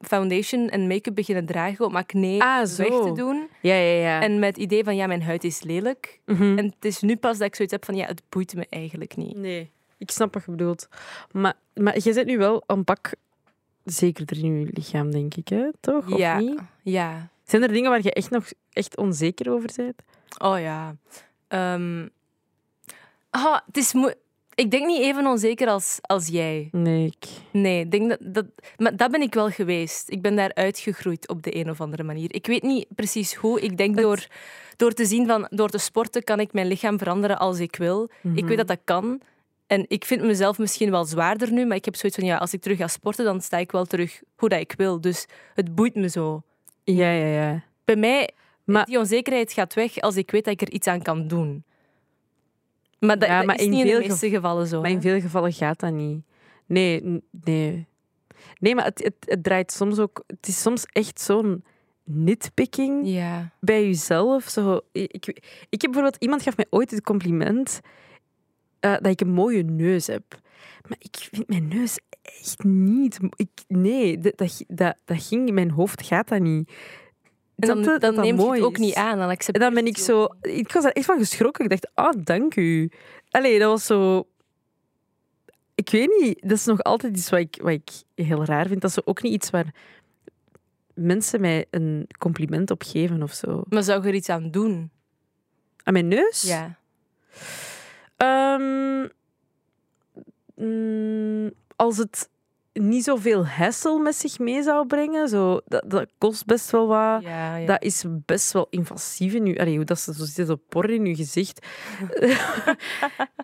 foundation 0.00 0.68
en 0.68 0.86
make-up 0.86 1.14
beginnen 1.14 1.46
dragen 1.46 1.84
om 1.86 1.96
acne 1.96 2.38
Ah, 2.40 2.66
zo. 2.66 2.82
weg 2.82 3.02
te 3.02 3.12
doen. 3.12 3.48
Ja, 3.60 3.74
ja, 3.74 4.00
ja. 4.02 4.20
En 4.22 4.38
met 4.38 4.48
het 4.54 4.64
idee 4.64 4.84
van, 4.84 4.96
ja, 4.96 5.06
mijn 5.06 5.22
huid 5.22 5.44
is 5.44 5.62
lelijk. 5.62 6.20
Mhm. 6.26 6.58
En 6.58 6.64
het 6.64 6.84
is 6.84 7.00
nu 7.00 7.16
pas 7.16 7.38
dat 7.38 7.46
ik 7.46 7.54
zoiets 7.54 7.74
heb 7.74 7.84
van, 7.84 7.94
ja, 7.94 8.06
het 8.06 8.22
boeit 8.28 8.54
me 8.54 8.66
eigenlijk 8.70 9.16
niet. 9.16 9.36
Nee, 9.36 9.70
ik 9.98 10.10
snap 10.10 10.34
wat 10.34 10.44
je 10.44 10.50
bedoelt. 10.50 10.88
Maar, 11.32 11.54
maar 11.74 11.94
je 11.94 12.12
zit 12.12 12.26
nu 12.26 12.38
wel 12.38 12.62
een 12.66 12.84
pak 12.84 13.12
zekerder 13.84 14.38
in 14.38 14.60
je 14.60 14.70
lichaam, 14.72 15.10
denk 15.10 15.34
ik, 15.34 15.48
hè? 15.48 15.70
toch? 15.80 16.10
Of 16.12 16.18
ja, 16.18 16.38
niet? 16.38 16.60
ja. 16.82 17.28
Zijn 17.44 17.62
er 17.62 17.68
dingen 17.72 17.90
waar 17.90 18.02
je 18.02 18.12
echt 18.12 18.30
nog 18.30 18.44
echt 18.72 18.96
onzeker 18.96 19.52
over 19.52 19.70
bent? 19.76 20.02
Oh 20.38 20.60
ja. 20.60 20.96
Ah, 23.30 23.58
het 23.66 23.76
is 23.76 23.92
moe- 23.92 24.16
ik 24.54 24.70
denk 24.70 24.86
niet 24.86 25.00
even 25.02 25.26
onzeker 25.26 25.68
als, 25.68 25.98
als 26.00 26.26
jij. 26.26 26.68
Nee, 26.72 27.06
ik... 27.06 27.28
Nee, 27.52 27.88
denk 27.88 28.08
dat, 28.08 28.18
dat, 28.34 28.46
maar 28.76 28.96
dat 28.96 29.10
ben 29.10 29.20
ik 29.22 29.34
wel 29.34 29.50
geweest. 29.50 30.10
Ik 30.10 30.22
ben 30.22 30.36
daar 30.36 30.54
uitgegroeid 30.54 31.28
op 31.28 31.42
de 31.42 31.56
een 31.56 31.70
of 31.70 31.80
andere 31.80 32.02
manier. 32.02 32.34
Ik 32.34 32.46
weet 32.46 32.62
niet 32.62 32.86
precies 32.94 33.34
hoe. 33.34 33.60
Ik 33.60 33.76
denk 33.76 33.94
Het- 33.94 34.04
door, 34.04 34.26
door 34.76 34.92
te 34.92 35.04
zien 35.04 35.26
van 35.26 35.46
door 35.50 35.68
te 35.68 35.78
sporten 35.78 36.24
kan 36.24 36.40
ik 36.40 36.52
mijn 36.52 36.66
lichaam 36.66 36.98
veranderen 36.98 37.38
als 37.38 37.58
ik 37.58 37.76
wil. 37.76 38.10
Mhm. 38.20 38.36
Ik 38.36 38.44
weet 38.44 38.56
dat 38.56 38.68
dat 38.68 38.80
kan. 38.84 39.20
En 39.66 39.84
ik 39.88 40.04
vind 40.04 40.22
mezelf 40.22 40.58
misschien 40.58 40.90
wel 40.90 41.04
zwaarder 41.04 41.52
nu, 41.52 41.66
maar 41.66 41.76
ik 41.76 41.84
heb 41.84 41.96
zoiets 41.96 42.18
van 42.18 42.28
ja, 42.28 42.36
als 42.36 42.52
ik 42.52 42.60
terug 42.60 42.78
ga 42.78 42.88
sporten, 42.88 43.24
dan 43.24 43.40
sta 43.40 43.56
ik 43.58 43.72
wel 43.72 43.84
terug 43.84 44.20
hoe 44.36 44.48
dat 44.48 44.60
ik 44.60 44.74
wil. 44.76 45.00
Dus 45.00 45.26
het 45.54 45.74
boeit 45.74 45.94
me 45.94 46.08
zo. 46.08 46.42
Ja, 46.84 47.10
ja, 47.10 47.26
ja. 47.26 47.62
Bij 47.84 47.96
mij, 47.96 48.30
Maar- 48.64 48.84
die 48.86 48.98
onzekerheid 48.98 49.52
gaat 49.52 49.74
weg 49.74 49.96
als 50.00 50.16
ik 50.16 50.30
weet 50.30 50.44
dat 50.44 50.52
ik 50.52 50.60
er 50.60 50.70
iets 50.72 50.86
aan 50.86 51.02
kan 51.02 51.26
doen. 51.28 51.64
Maar 53.06 53.18
dat, 53.18 53.28
Ja, 53.28 53.36
dat 53.36 53.46
maar 53.46 53.58
is 53.58 53.64
in 53.64 53.70
niet 53.70 53.80
in 53.80 53.86
de 53.86 53.92
veel 53.92 54.08
meeste 54.08 54.30
gevallen 54.30 54.66
zo. 54.66 54.80
Maar 54.80 54.90
in 54.90 55.00
veel 55.00 55.20
gevallen 55.20 55.52
gaat 55.52 55.80
dat 55.80 55.92
niet. 55.92 56.24
Nee, 56.66 57.22
nee. 57.30 57.86
Nee, 58.58 58.74
maar 58.74 58.84
het, 58.84 59.02
het, 59.02 59.14
het 59.20 59.42
draait 59.44 59.72
soms 59.72 59.98
ook... 59.98 60.22
Het 60.26 60.48
is 60.48 60.62
soms 60.62 60.84
echt 60.86 61.20
zo'n 61.20 61.64
nitpicking 62.04 63.06
Ja. 63.06 63.52
bij 63.60 63.84
jezelf. 63.84 64.48
Zo, 64.48 64.80
ik, 64.92 65.26
ik 65.68 65.82
heb 65.82 65.90
bijvoorbeeld... 65.90 66.16
Iemand 66.18 66.42
gaf 66.42 66.56
mij 66.56 66.66
ooit 66.70 66.90
het 66.90 67.02
compliment 67.02 67.80
eh, 68.80 68.92
dat 68.92 69.06
ik 69.06 69.20
een 69.20 69.32
mooie 69.32 69.62
neus 69.62 70.06
heb. 70.06 70.24
Maar 70.88 70.98
ik 70.98 71.28
vind 71.32 71.48
mijn 71.48 71.68
neus 71.68 71.98
echt 72.22 72.64
niet... 72.64 73.18
Ik, 73.36 73.50
nee, 73.68 74.18
dat, 74.18 74.36
dat, 74.36 74.64
dat, 74.68 74.96
dat 75.04 75.22
ging 75.22 75.48
in 75.48 75.54
mijn 75.54 75.70
hoofd, 75.70 76.06
gaat 76.06 76.28
dat 76.28 76.40
niet. 76.40 76.72
En 77.56 77.68
dan, 77.68 77.78
je? 77.78 77.84
dan 77.84 78.14
Dat 78.14 78.24
neemt 78.24 78.42
je 78.42 78.50
het 78.50 78.62
ook 78.62 78.78
niet 78.78 78.94
aan. 78.94 79.18
Dan 79.18 79.30
En 79.30 79.60
dan 79.60 79.74
ben 79.74 79.86
ik 79.86 79.98
zo... 79.98 80.28
Ik 80.40 80.72
was 80.72 80.82
daar 80.82 80.92
echt 80.92 81.06
van 81.06 81.18
geschrokken. 81.18 81.64
Ik 81.64 81.70
dacht, 81.70 81.90
ah, 81.94 82.12
dank 82.24 82.56
u. 82.56 82.90
Allee, 83.30 83.58
dat 83.58 83.70
was 83.70 83.86
zo... 83.86 84.26
Ik 85.74 85.90
weet 85.90 86.20
niet, 86.20 86.40
dat 86.40 86.58
is 86.58 86.64
nog 86.64 86.82
altijd 86.82 87.16
iets 87.16 87.30
wat 87.30 87.40
ik, 87.40 87.58
wat 87.62 87.72
ik 87.72 87.90
heel 88.14 88.44
raar 88.44 88.66
vind. 88.66 88.80
Dat 88.80 88.90
is 88.90 89.06
ook 89.06 89.22
niet 89.22 89.32
iets 89.32 89.50
waar 89.50 89.74
mensen 90.94 91.40
mij 91.40 91.66
een 91.70 92.06
compliment 92.18 92.70
op 92.70 92.82
geven 92.82 93.22
of 93.22 93.32
zo. 93.32 93.62
Maar 93.68 93.82
zou 93.82 94.02
je 94.02 94.08
er 94.08 94.14
iets 94.14 94.28
aan 94.28 94.50
doen? 94.50 94.90
Aan 95.82 95.92
mijn 95.92 96.08
neus? 96.08 96.42
Ja. 96.42 96.78
Ehm, 98.16 99.08
mm, 100.54 101.50
als 101.76 101.96
het 101.96 102.28
niet 102.72 103.04
zoveel 103.04 103.46
hassle 103.46 103.98
met 103.98 104.14
zich 104.14 104.38
mee 104.38 104.62
zou 104.62 104.86
brengen, 104.86 105.28
zo, 105.28 105.60
dat, 105.66 105.84
dat 105.86 106.10
kost 106.18 106.46
best 106.46 106.70
wel 106.70 106.86
wat. 106.86 107.22
Ja, 107.22 107.56
ja. 107.56 107.66
Dat 107.66 107.82
is 107.82 108.04
best 108.08 108.52
wel 108.52 108.66
invasief 108.70 109.34
in 109.34 109.46
je... 109.46 109.58
Allee, 109.58 109.76
hoe 109.76 109.84
dat 109.84 110.00
ze 110.00 110.14
zo 110.14 110.24
zit 110.24 110.48
op 110.48 110.62
porren 110.68 110.94
in 110.94 111.04
je 111.04 111.14
gezicht. 111.14 111.66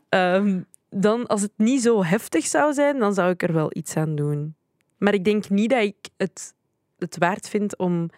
Ehm, 0.09 0.61
dan, 0.91 1.27
als 1.27 1.43
het 1.43 1.53
niet 1.57 1.83
zo 1.83 2.05
heftig 2.05 2.47
zou 2.47 2.73
zijn, 2.73 2.99
dan 2.99 3.15
zou 3.15 3.31
ik 3.31 3.43
er 3.43 3.53
wel 3.53 3.71
iets 3.73 3.97
aan 3.97 4.15
doen. 4.15 4.57
Maar 4.99 5.15
ik 5.15 5.25
denk 5.25 5.49
niet 5.49 5.71
dat 5.71 5.83
ik 5.83 6.09
het, 6.17 6.55
het 6.99 7.19
waard 7.19 7.49
vind 7.49 7.77
om, 7.77 8.11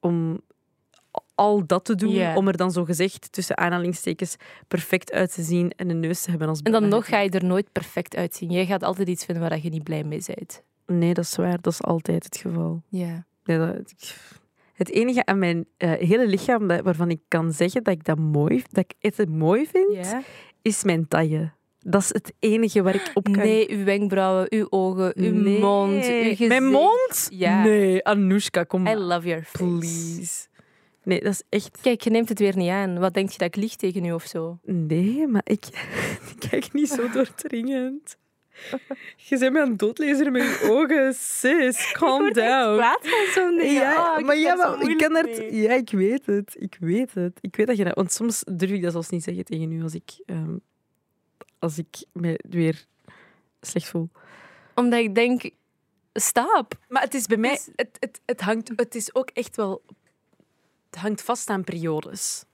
om 0.00 0.40
al 1.34 1.66
dat 1.66 1.84
te 1.84 1.94
doen, 1.94 2.36
om 2.36 2.48
er 2.48 2.56
dan 2.56 2.72
zo 2.72 2.84
gezegd 2.84 3.32
tussen 3.32 3.56
aanhalingstekens 3.56 4.36
perfect 4.68 5.12
uit 5.12 5.34
te 5.34 5.42
zien 5.42 5.72
en 5.76 5.90
een 5.90 6.00
neus 6.00 6.22
te 6.22 6.30
hebben 6.30 6.48
als 6.48 6.60
En 6.62 6.72
dan 6.72 6.88
nog 6.88 7.06
ga 7.06 7.20
je 7.20 7.30
er 7.30 7.44
nooit 7.44 7.72
perfect 7.72 8.16
uitzien. 8.16 8.50
Jij 8.50 8.66
gaat 8.66 8.82
altijd 8.82 9.08
iets 9.08 9.24
vinden 9.24 9.48
waar 9.48 9.58
je 9.62 9.68
niet 9.68 9.84
blij 9.84 10.04
mee 10.04 10.22
bent. 10.26 10.62
Nee, 10.86 11.14
dat 11.14 11.24
is 11.24 11.36
waar. 11.36 11.60
Dat 11.60 11.72
is 11.72 11.82
altijd 11.82 12.24
het 12.24 12.36
geval. 12.36 12.82
Ja. 12.88 13.26
Nee, 13.44 13.58
het 14.72 14.90
enige 14.90 15.24
aan 15.26 15.38
mijn 15.38 15.66
eh, 15.76 15.92
hele 15.92 16.26
lichaam 16.26 16.68
dat, 16.68 16.80
waarvan 16.80 17.10
ik 17.10 17.20
kan 17.28 17.52
zeggen 17.52 17.82
dat 17.82 17.94
ik 17.94 18.04
dat 18.04 18.18
mooi, 18.18 18.62
dat 18.70 18.84
ik 18.88 19.14
het 19.16 19.28
mooi 19.28 19.66
vind, 19.66 20.06
is 20.62 20.84
mijn 20.84 21.08
taille. 21.08 21.52
Dat 21.78 22.02
is 22.02 22.08
het 22.08 22.32
enige 22.38 22.82
waar 22.82 22.94
ik 22.94 23.10
op 23.14 23.24
kan. 23.24 23.32
Nee, 23.36 23.70
uw 23.70 23.84
wenkbrauwen, 23.84 24.46
uw 24.48 24.66
ogen, 24.70 25.12
uw 25.18 25.32
Nee. 25.32 25.60
mond, 25.60 25.92
uw 25.94 26.00
gezicht. 26.00 26.48
Mijn 26.48 26.66
mond? 26.66 27.28
Ja. 27.30 27.62
Nee, 27.62 28.04
Anoushka, 28.04 28.64
kom 28.64 28.86
I 28.86 28.94
love 28.94 29.28
your 29.28 29.44
face. 29.44 29.64
Please. 29.64 30.46
Nee, 31.06 31.20
dat 31.20 31.32
is 31.32 31.42
echt... 31.48 31.80
Kijk, 31.80 32.00
je 32.00 32.10
neemt 32.10 32.28
het 32.28 32.38
weer 32.38 32.56
niet 32.56 32.70
aan. 32.70 32.98
Wat 32.98 33.14
denk 33.14 33.30
je 33.30 33.38
dat 33.38 33.46
ik 33.48 33.56
lieg 33.56 33.76
tegen 33.76 34.04
u 34.04 34.12
of 34.12 34.24
zo? 34.24 34.58
Nee, 34.64 35.26
maar 35.26 35.42
ik, 35.44 35.64
ik 36.30 36.48
kijk 36.50 36.72
niet 36.72 36.88
zo 36.88 37.10
doordringend. 37.10 38.16
Je 39.16 39.38
bent 39.38 39.52
me 39.52 39.60
aan 39.60 39.68
het 39.68 39.78
doodlezen 39.78 40.32
met 40.32 40.42
je 40.42 40.68
ogen. 40.70 41.14
Sis, 41.14 41.90
calm 41.98 42.32
down. 42.32 42.76
Kwaad 42.76 42.98
van 43.08 43.26
zo'n 43.34 43.56
ding. 43.56 43.72
Ja, 43.72 44.12
Oh, 44.12 44.18
ik 44.18 44.26
maar 44.26 44.36
ja, 44.36 44.54
maar 44.54 44.88
ik 44.90 44.98
kan 44.98 45.16
er... 45.16 45.24
mee. 45.24 45.54
Ja, 45.54 45.72
ik 45.72 45.90
weet 45.90 46.26
het. 46.26 46.56
Ik 46.58 46.76
weet 46.80 47.14
het. 47.14 47.38
Ik 47.40 47.56
weet 47.56 47.66
dat 47.66 47.76
je 47.76 47.84
dat... 47.84 47.94
Want 47.94 48.12
soms 48.12 48.42
durf 48.52 48.70
ik 48.70 48.82
dat 48.82 48.92
zelfs 48.92 49.08
niet 49.08 49.22
zeggen 49.24 49.44
tegen 49.44 49.72
u 49.72 49.82
als 49.82 49.94
ik, 49.94 50.10
ehm, 50.26 50.56
als 51.58 51.78
ik 51.78 52.04
me 52.12 52.40
weer 52.48 52.84
slecht 53.60 53.88
voel. 53.88 54.08
Omdat 54.74 54.98
ik 55.00 55.14
denk, 55.14 55.50
stop. 56.12 56.78
Maar 56.88 57.02
het 57.02 57.14
is 57.14 57.26
bij 57.26 57.36
mij... 57.36 57.50
Dus- 57.50 57.68
Het, 57.76 57.96
het, 58.00 58.20
het, 58.26 58.40
hangt, 58.40 58.72
het 58.76 58.94
is 58.94 59.14
ook 59.14 59.30
echt 59.30 59.56
wel... 59.56 59.82
Het 60.90 61.00
hangt 61.00 61.22
vast 61.22 61.50
aan 61.50 61.64
periodes. 61.64 62.44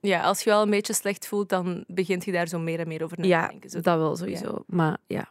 Ja, 0.00 0.22
als 0.22 0.42
je 0.42 0.50
wel 0.50 0.62
een 0.62 0.70
beetje 0.70 0.92
slecht 0.92 1.26
voelt, 1.26 1.48
dan 1.48 1.84
begint 1.86 2.24
je 2.24 2.32
daar 2.32 2.48
zo 2.48 2.58
meer 2.58 2.80
en 2.80 2.88
meer 2.88 3.02
over 3.02 3.16
na 3.16 3.22
te 3.22 3.28
Ja, 3.28 3.48
denken. 3.48 3.70
Zo. 3.70 3.80
dat 3.80 3.98
wel 3.98 4.16
sowieso. 4.16 4.64
Maar 4.66 4.98
ja. 5.06 5.28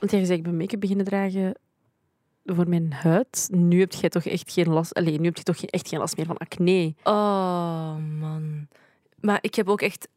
Want 0.00 0.12
jij 0.12 0.24
zei, 0.24 0.38
ik 0.38 0.44
ben 0.44 0.56
make-up 0.56 0.80
beginnen 0.80 1.04
dragen 1.04 1.54
voor 2.44 2.68
mijn 2.68 2.92
huid. 2.92 3.48
Nu 3.52 3.80
heb 3.80 3.92
jij 3.92 4.08
toch 4.08 4.24
echt 4.24 4.52
geen 4.52 4.68
last... 4.68 4.94
Allee, 4.94 5.18
nu 5.18 5.24
heb 5.24 5.36
je 5.36 5.42
toch 5.42 5.62
echt 5.62 5.88
geen 5.88 5.98
last 5.98 6.16
meer 6.16 6.26
van 6.26 6.36
acne. 6.36 6.94
Oh, 7.02 7.96
man. 8.18 8.68
Maar 9.20 9.38
ik 9.40 9.54
heb 9.54 9.68
ook 9.68 9.82
echt 9.82 10.08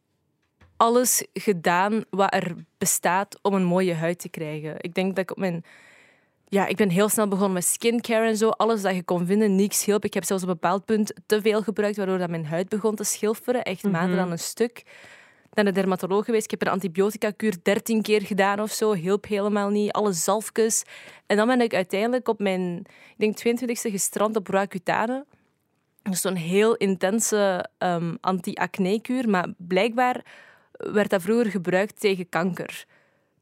alles 0.76 1.26
gedaan 1.32 2.04
wat 2.10 2.34
er 2.34 2.54
bestaat 2.78 3.38
om 3.42 3.54
een 3.54 3.64
mooie 3.64 3.94
huid 3.94 4.18
te 4.18 4.28
krijgen. 4.28 4.74
Ik 4.78 4.94
denk 4.94 5.08
dat 5.08 5.18
ik 5.18 5.30
op 5.30 5.36
mijn... 5.36 5.64
Ja, 6.48 6.66
ik 6.66 6.76
ben 6.76 6.88
heel 6.88 7.08
snel 7.08 7.28
begonnen 7.28 7.52
met 7.52 7.64
skincare 7.64 8.26
en 8.26 8.36
zo. 8.36 8.48
Alles 8.48 8.82
dat 8.82 8.94
je 8.94 9.02
kon 9.02 9.26
vinden, 9.26 9.56
niks 9.56 9.84
hielp. 9.84 10.04
Ik 10.04 10.14
heb 10.14 10.24
zelfs 10.24 10.42
op 10.42 10.48
een 10.48 10.54
bepaald 10.54 10.84
punt 10.84 11.12
te 11.26 11.40
veel 11.40 11.62
gebruikt, 11.62 11.96
waardoor 11.96 12.18
dat 12.18 12.30
mijn 12.30 12.46
huid 12.46 12.68
begon 12.68 12.94
te 12.94 13.04
schilferen. 13.04 13.62
Echt 13.62 13.82
maanden 13.82 14.18
aan 14.18 14.30
een 14.30 14.38
stuk. 14.38 14.82
Naar 15.52 15.64
de 15.64 15.72
dermatoloog 15.72 16.24
geweest. 16.24 16.44
Ik 16.44 16.50
heb 16.50 16.62
een 16.62 16.68
antibiotica-kuur 16.68 17.54
13 17.62 18.02
keer 18.02 18.22
gedaan 18.22 18.60
of 18.60 18.70
zo. 18.70 18.92
Hielp 18.92 19.26
helemaal 19.26 19.68
niet. 19.68 19.92
Alle 19.92 20.12
zalfjes. 20.12 20.82
En 21.26 21.36
dan 21.36 21.46
ben 21.46 21.60
ik 21.60 21.74
uiteindelijk 21.74 22.28
op 22.28 22.38
mijn, 22.38 22.84
ik 23.16 23.34
denk 23.36 23.60
22e 23.60 23.90
gestrand 23.90 24.36
op 24.36 24.48
Roaccutane. 24.48 25.24
Dat 26.02 26.12
is 26.12 26.20
zo'n 26.20 26.36
heel 26.36 26.74
intense 26.74 27.68
ehm, 27.78 28.14
anti-acne-kuur. 28.20 29.28
Maar 29.28 29.48
blijkbaar 29.56 30.24
werd 30.72 31.10
dat 31.10 31.22
vroeger 31.22 31.50
gebruikt 31.50 32.00
tegen 32.00 32.28
kanker. 32.28 32.86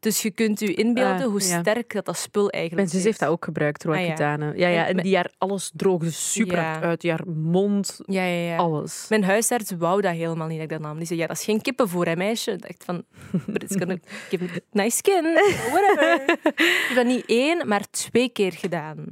Dus 0.02 0.23
je 0.23 0.30
kunt 0.30 0.61
je 0.61 0.75
inbeelden 0.75 1.16
Ah, 1.16 1.25
hoe 1.25 1.40
ja. 1.49 1.61
sterk 1.61 1.92
dat, 1.92 2.04
dat 2.04 2.16
spul 2.16 2.50
eigenlijk 2.50 2.75
Mijn 2.75 2.88
zus 2.97 3.04
heeft 3.04 3.21
dat 3.21 3.28
ook 3.28 3.44
gebruikt, 3.44 3.85
Roaccutane. 3.85 4.52
ja. 4.56 4.68
ja, 4.68 4.87
En 4.87 4.97
die 4.97 5.14
haar 5.14 5.30
alles 5.38 5.71
droogde 5.75 6.11
super 6.11 6.56
Ja. 6.56 6.80
uit. 6.80 7.00
Die 7.00 7.11
haar 7.11 7.26
mond, 7.26 8.00
Ja, 8.06 8.23
ja, 8.25 8.49
ja. 8.50 8.56
alles. 8.56 9.06
Mijn 9.09 9.25
huisarts 9.25 9.71
wou 9.78 10.00
dat 10.00 10.12
helemaal 10.14 10.47
niet 10.47 10.54
dat 10.56 10.64
ik 10.64 10.71
dat 10.73 10.80
nam. 10.80 10.97
Die 10.99 11.06
zei, 11.06 11.18
ja, 11.18 11.26
dat 11.26 11.37
is 11.37 11.44
geen 11.44 11.61
kippenvoer, 11.61 12.06
hè, 12.06 12.16
meisje. 12.16 12.50
Ik 12.50 12.61
dacht 12.61 12.85
van, 12.85 13.04
but 13.47 13.62
it's 13.62 13.76
gonna 13.76 13.97
give 14.28 14.45
me 14.45 14.62
nice 14.71 14.97
skin. 14.97 15.23
Whatever. 15.71 16.23
ik 16.45 16.54
heb 16.88 16.95
dat 16.97 17.06
niet 17.06 17.25
één, 17.26 17.69
maar 17.69 17.84
twee 17.91 18.28
keer 18.28 18.52
gedaan. 18.52 19.04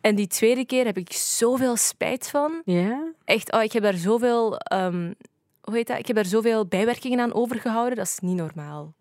En 0.00 0.14
die 0.14 0.26
tweede 0.26 0.64
keer 0.66 0.84
heb 0.84 0.96
ik 0.98 1.12
zoveel 1.12 1.76
spijt 1.76 2.28
van. 2.28 2.62
Ja? 2.64 3.12
Echt, 3.24 3.52
oh, 3.52 3.62
ik 3.62 3.72
heb 3.72 3.82
daar 3.82 3.94
zoveel... 3.94 4.56
ehm, 4.58 5.12
hoe 5.60 5.74
heet 5.74 5.86
dat? 5.86 5.98
Ik 5.98 6.06
heb 6.06 6.16
daar 6.16 6.24
zoveel 6.24 6.66
bijwerkingen 6.66 7.20
aan 7.20 7.34
overgehouden. 7.34 7.96
Dat 7.96 8.06
is 8.06 8.18
niet 8.18 8.36
normaal. 8.36 8.94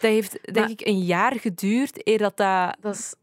Dat 0.00 0.10
heeft, 0.10 0.38
denk 0.42 0.56
Maar- 0.56 0.70
ik, 0.70 0.86
een 0.86 1.00
jaar 1.04 1.32
geduurd 1.40 2.06
eer 2.08 2.18
dat 2.18 2.36
dat 2.36 2.76
Dat 2.80 2.94
is, 2.94 3.14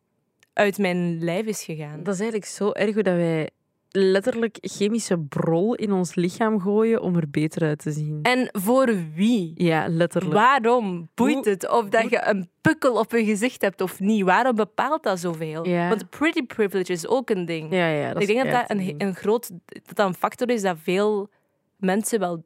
uit 0.53 0.77
mijn 0.77 1.23
lijf 1.23 1.45
is 1.45 1.63
gegaan. 1.63 2.03
dat 2.03 2.13
is 2.13 2.19
eigenlijk 2.19 2.49
zo 2.51 2.71
erg 2.71 2.93
hoe 2.93 3.03
dat 3.03 3.15
wij 3.15 3.49
letterlijk 3.95 4.57
chemische 4.61 5.17
brol 5.19 5.75
in 5.75 5.91
ons 5.91 6.15
lichaam 6.15 6.59
gooien 6.61 7.01
om 7.01 7.15
er 7.15 7.29
beter 7.29 7.61
uit 7.61 7.79
te 7.79 7.91
zien. 7.91 8.19
En 8.21 8.49
voor 8.51 8.95
wie? 9.15 9.51
Ja, 9.55 9.87
letterlijk. 9.87 10.33
Waarom 10.33 11.09
boeit 11.13 11.33
Hoe- 11.33 11.49
het 11.49 11.69
of 11.69 11.89
dat 11.89 12.09
je 12.09 12.21
een 12.25 12.49
pukkel 12.61 12.93
op 12.99 13.11
je 13.11 13.25
gezicht 13.25 13.61
hebt 13.61 13.81
of 13.81 13.99
niet? 13.99 14.23
Waarom 14.23 14.55
bepaalt 14.55 15.03
dat 15.03 15.19
zoveel? 15.19 15.67
Ja. 15.67 15.89
Want 15.89 16.09
pretty 16.09 16.43
privilege 16.45 16.91
is 16.91 17.07
ook 17.07 17.29
een 17.29 17.45
ding. 17.45 17.71
Ja, 17.73 17.87
ja, 17.87 18.13
dat 18.13 18.21
ik 18.21 18.27
denk 18.27 18.43
dat 18.43 18.51
dat 18.51 18.69
een, 18.77 18.95
een 18.97 19.15
groot 19.15 19.49
dat 19.65 19.95
dat 19.95 20.07
een 20.07 20.13
factor 20.13 20.49
is 20.49 20.61
dat 20.61 20.77
veel 20.81 21.29
mensen 21.77 22.19
wel 22.19 22.43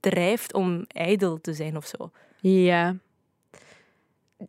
drijft 0.00 0.54
om 0.54 0.84
ijdel 0.86 1.40
te 1.40 1.52
zijn 1.52 1.76
of 1.76 1.86
zo. 1.86 2.10
Ja. 2.40 2.96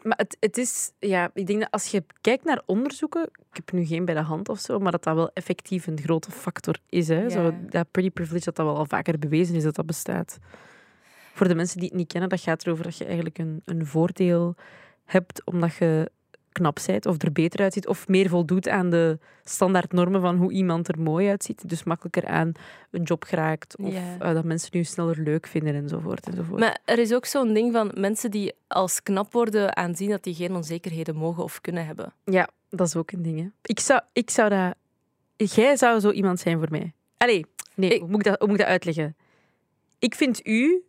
Maar 0.02 0.18
het, 0.18 0.38
het 0.40 0.58
is, 0.58 0.92
ja, 1.00 1.32
ik 1.34 1.48
denk 1.48 1.60
dat 1.60 1.72
als 1.72 1.88
je 1.88 2.04
kijkt 2.22 2.44
naar 2.44 2.62
onderzoeken, 2.66 3.24
ik 3.24 3.56
heb 3.56 3.72
nu 3.72 3.86
geen 3.86 4.06
bij 4.06 4.14
de 4.14 4.22
hand 4.22 4.50
of 4.50 4.60
zo, 4.60 4.80
maar 4.80 4.92
dat 4.92 5.04
dat 5.04 5.16
wel 5.16 5.32
effectief 5.34 5.88
een 5.88 6.00
grote 6.00 6.32
factor 6.32 6.80
is. 6.90 7.08
Hè? 7.08 7.22
Ja. 7.22 7.30
Zo, 7.30 7.54
dat 7.70 7.92
pretty 7.92 8.12
privilege, 8.12 8.46
dat 8.46 8.56
dat 8.56 8.66
wel 8.66 8.78
al 8.78 8.86
vaker 8.86 9.20
bewezen 9.20 9.56
is 9.56 9.64
dat 9.64 9.76
dat 9.76 9.86
bestaat. 9.86 10.38
Voor 11.34 11.48
de 11.48 11.56
mensen 11.56 11.80
die 11.80 11.88
het 11.88 11.98
niet 11.98 12.08
kennen, 12.08 12.30
dat 12.30 12.42
gaat 12.42 12.66
erover 12.66 12.84
dat 12.84 12.98
je 12.98 13.06
eigenlijk 13.06 13.38
een, 13.38 13.62
een 13.66 13.86
voordeel 13.86 14.56
hebt 15.06 15.46
omdat 15.46 15.76
je 15.76 16.12
knap 16.54 16.80
bent 16.86 17.06
of 17.06 17.22
er 17.22 17.32
beter 17.32 17.60
uitziet 17.60 17.88
of 17.88 18.08
meer 18.08 18.30
voldoet 18.30 18.68
aan 18.70 18.89
de 18.89 19.20
standaardnormen 19.44 20.22
van 20.22 20.38
hoe 20.38 20.52
iemand 20.52 20.88
er 20.88 21.00
mooi 21.00 21.30
uitziet. 21.30 21.70
Dus 21.70 21.84
makkelijker 21.84 22.26
aan 22.28 22.52
een 22.92 23.04
job 23.04 23.24
geraakt 23.24 23.78
of 23.78 23.94
Ja. 23.94 24.18
eh, 24.20 24.34
dat 24.34 24.44
mensen 24.44 24.70
je 24.72 24.84
sneller 24.84 25.20
leuk 25.20 25.48
vinden 25.48 25.76
enzovoort. 25.76 26.28
enzovoort. 26.28 26.60
Maar 26.60 26.80
er 26.86 27.00
is 27.00 27.13
ook 27.13 27.26
zo'n 27.26 27.54
ding 27.54 27.72
van 27.74 27.92
mensen 27.96 28.32
die 28.32 28.54
als 28.68 29.04
knap 29.04 29.34
worden 29.34 29.76
aanzien 29.76 30.10
dat 30.10 30.24
die 30.24 30.34
geen 30.36 30.56
onzekerheden 30.56 31.16
mogen 31.16 31.44
of 31.44 31.62
kunnen 31.62 31.86
hebben. 31.86 32.13
Ja, 32.26 32.50
dat 32.70 32.88
is 32.88 32.96
ook 32.96 33.12
een 33.12 33.22
ding. 33.22 33.39
Hè. 33.39 33.48
Ik, 33.62 33.80
zou, 33.80 34.02
ik 34.13 34.30
zou 34.30 34.50
dat... 34.50 34.76
Jij 35.52 35.76
zou 35.76 36.00
zo 36.00 36.12
iemand 36.12 36.39
zijn 36.39 36.58
voor 36.60 36.68
mij. 36.72 36.94
Allee, 37.18 37.46
nee, 37.76 37.89
Ik- 37.89 38.00
hoe, 38.00 38.10
moet 38.10 38.20
ik 38.20 38.26
dat, 38.26 38.39
hoe 38.39 38.48
moet 38.48 38.56
ik 38.60 38.62
dat 38.63 38.72
uitleggen? 38.72 39.16
Ik 40.00 40.16
vind 40.16 40.48
u 40.48 40.84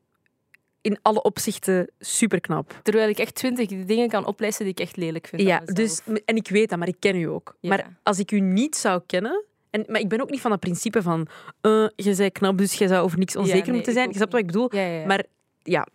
in 0.84 0.98
alle 1.02 1.22
opzichten 1.22 1.90
superknap. 1.98 2.80
Terwijl 2.82 3.08
ik 3.08 3.18
echt 3.18 3.34
twintig 3.34 3.68
dingen 3.68 4.08
kan 4.08 4.26
oplijsten 4.26 4.64
die 4.64 4.74
ik 4.74 4.80
echt 4.80 4.96
lelijk 4.96 5.26
vind. 5.26 5.42
Ja, 5.42 5.58
dus, 5.58 6.00
en 6.24 6.36
ik 6.36 6.48
weet 6.48 6.68
dat, 6.68 6.78
maar 6.78 6.88
ik 6.88 6.96
ken 6.98 7.16
u 7.16 7.24
ook. 7.24 7.56
Ja. 7.60 7.68
Maar 7.68 7.96
als 8.02 8.18
ik 8.18 8.30
u 8.30 8.40
niet 8.40 8.76
zou 8.76 9.02
kennen... 9.06 9.44
En, 9.70 9.84
maar 9.88 10.00
ik 10.00 10.08
ben 10.08 10.20
ook 10.20 10.30
niet 10.30 10.40
van 10.40 10.50
dat 10.50 10.60
principe 10.60 11.02
van... 11.02 11.26
eh 11.60 11.86
je 11.96 12.14
bent 12.16 12.32
knap, 12.32 12.58
dus 12.58 12.74
je 12.74 12.88
zou 12.88 13.04
over 13.04 13.18
niks 13.18 13.36
onzeker 13.36 13.66
nee, 13.66 13.74
moeten 13.74 13.92
zijn. 13.92 14.08
Je 14.08 14.14
snapt 14.14 14.32
wat 14.32 14.40
ik 14.40 14.46
bedoel? 14.46 14.74
Ja, 14.74 14.80
ja, 14.80 14.98
ja. 14.98 15.06
Maar 15.06 15.24
ja, 15.62 15.86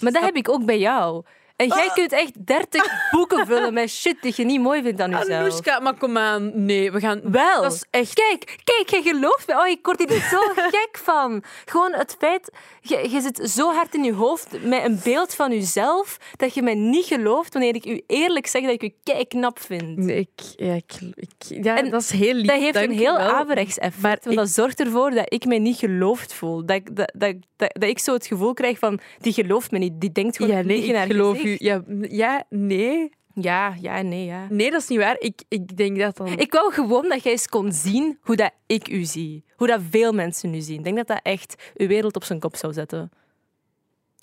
Maar 0.00 0.12
dat 0.12 0.22
heb 0.22 0.36
ik 0.36 0.48
ook 0.48 0.64
bij 0.64 0.78
jou. 0.78 1.24
En 1.56 1.66
jij 1.68 1.90
kunt 1.94 2.12
echt 2.12 2.46
30 2.46 2.86
boeken 3.10 3.46
vullen 3.46 3.72
met 3.74 3.90
shit 3.90 4.16
die 4.20 4.32
je 4.36 4.44
niet 4.44 4.60
mooi 4.60 4.82
vindt 4.82 5.00
aan 5.00 5.10
jezelf. 5.10 5.28
Anoushka, 5.30 5.80
maar 5.80 5.94
kom 5.98 6.16
aan. 6.18 6.64
Nee, 6.64 6.92
we 6.92 7.00
gaan... 7.00 7.20
Wel. 7.24 7.62
Dat 7.62 7.72
is 7.72 7.84
echt... 7.90 8.14
Kijk, 8.14 8.56
kijk, 8.64 8.88
jij 8.90 9.02
gelooft 9.02 9.46
me. 9.46 9.54
Oh, 9.54 9.66
ik 9.66 9.78
word 9.86 9.98
hier 10.08 10.20
zo 10.30 10.38
gek 10.70 10.98
van. 11.02 11.42
Gewoon 11.64 11.92
het 11.92 12.16
feit, 12.18 12.50
je, 12.80 13.08
je 13.10 13.20
zit 13.20 13.50
zo 13.50 13.72
hard 13.72 13.94
in 13.94 14.04
je 14.04 14.12
hoofd 14.12 14.62
met 14.62 14.84
een 14.84 15.00
beeld 15.04 15.34
van 15.34 15.50
jezelf 15.50 16.16
dat 16.36 16.54
je 16.54 16.62
mij 16.62 16.74
niet 16.74 17.04
gelooft 17.06 17.52
wanneer 17.52 17.74
ik 17.74 17.86
u 17.86 18.02
eerlijk 18.06 18.46
zeg 18.46 18.62
dat 18.62 18.70
ik 18.72 18.82
u 18.82 18.92
kei 19.02 19.26
knap 19.26 19.58
vind. 19.60 19.96
Nee, 19.96 20.16
ik, 20.18 20.44
ja, 20.56 20.74
ik, 20.74 20.92
ik- 21.14 21.62
ja 21.64 21.76
En 21.76 21.90
dat 21.90 22.00
is 22.00 22.10
heel 22.10 22.34
lief. 22.34 22.46
Dat 22.46 22.60
heeft 22.60 22.76
een 22.76 22.90
heel 22.90 23.18
averechts 23.18 23.78
effect. 23.78 24.02
Maar 24.24 24.34
want 24.34 24.36
dat 24.36 24.48
zorgt 24.50 24.80
ervoor 24.80 25.10
dat 25.10 25.32
ik 25.32 25.44
mij 25.44 25.58
niet 25.58 25.76
geloofd 25.76 26.32
voel. 26.34 26.66
Dat, 26.66 26.76
ik- 26.76 26.96
dat, 26.96 27.12
dat, 27.16 27.34
dat, 27.56 27.70
dat 27.72 27.88
ik 27.88 27.98
zo 27.98 28.12
het 28.12 28.26
gevoel 28.26 28.52
krijg 28.54 28.78
van, 28.78 29.00
die 29.18 29.32
gelooft 29.32 29.70
me 29.70 29.78
niet. 29.78 30.00
Die 30.00 30.12
denkt 30.12 30.36
gewoon, 30.36 30.56
Ja, 30.56 30.62
nee, 30.62 30.82
ik 30.84 30.94
haar 30.94 31.06
geloof. 31.06 31.42
U. 31.44 31.56
Ja, 31.58 31.82
ja, 32.00 32.44
nee. 32.48 33.12
Ja, 33.34 33.74
ja, 33.80 34.02
nee, 34.02 34.24
ja. 34.24 34.46
Nee, 34.50 34.70
dat 34.70 34.80
is 34.82 34.88
niet 34.88 34.98
waar. 34.98 35.16
Ik, 35.18 35.42
ik 35.48 35.76
denk 35.76 35.98
dat 35.98 36.16
dan... 36.16 36.26
Ik 36.26 36.52
wou 36.52 36.72
gewoon 36.72 37.08
dat 37.08 37.22
jij 37.22 37.32
eens 37.32 37.46
kon 37.48 37.72
zien 37.72 38.18
hoe 38.20 38.36
dat 38.36 38.50
ik 38.66 38.88
u 38.88 39.04
zie. 39.04 39.44
Hoe 39.56 39.66
dat 39.66 39.80
veel 39.90 40.12
mensen 40.12 40.54
u 40.54 40.60
zien. 40.60 40.78
Ik 40.78 40.84
denk 40.84 40.96
dat 40.96 41.06
dat 41.06 41.20
echt 41.22 41.72
uw 41.76 41.86
wereld 41.86 42.16
op 42.16 42.24
zijn 42.24 42.40
kop 42.40 42.56
zou 42.56 42.72
zetten. 42.72 43.10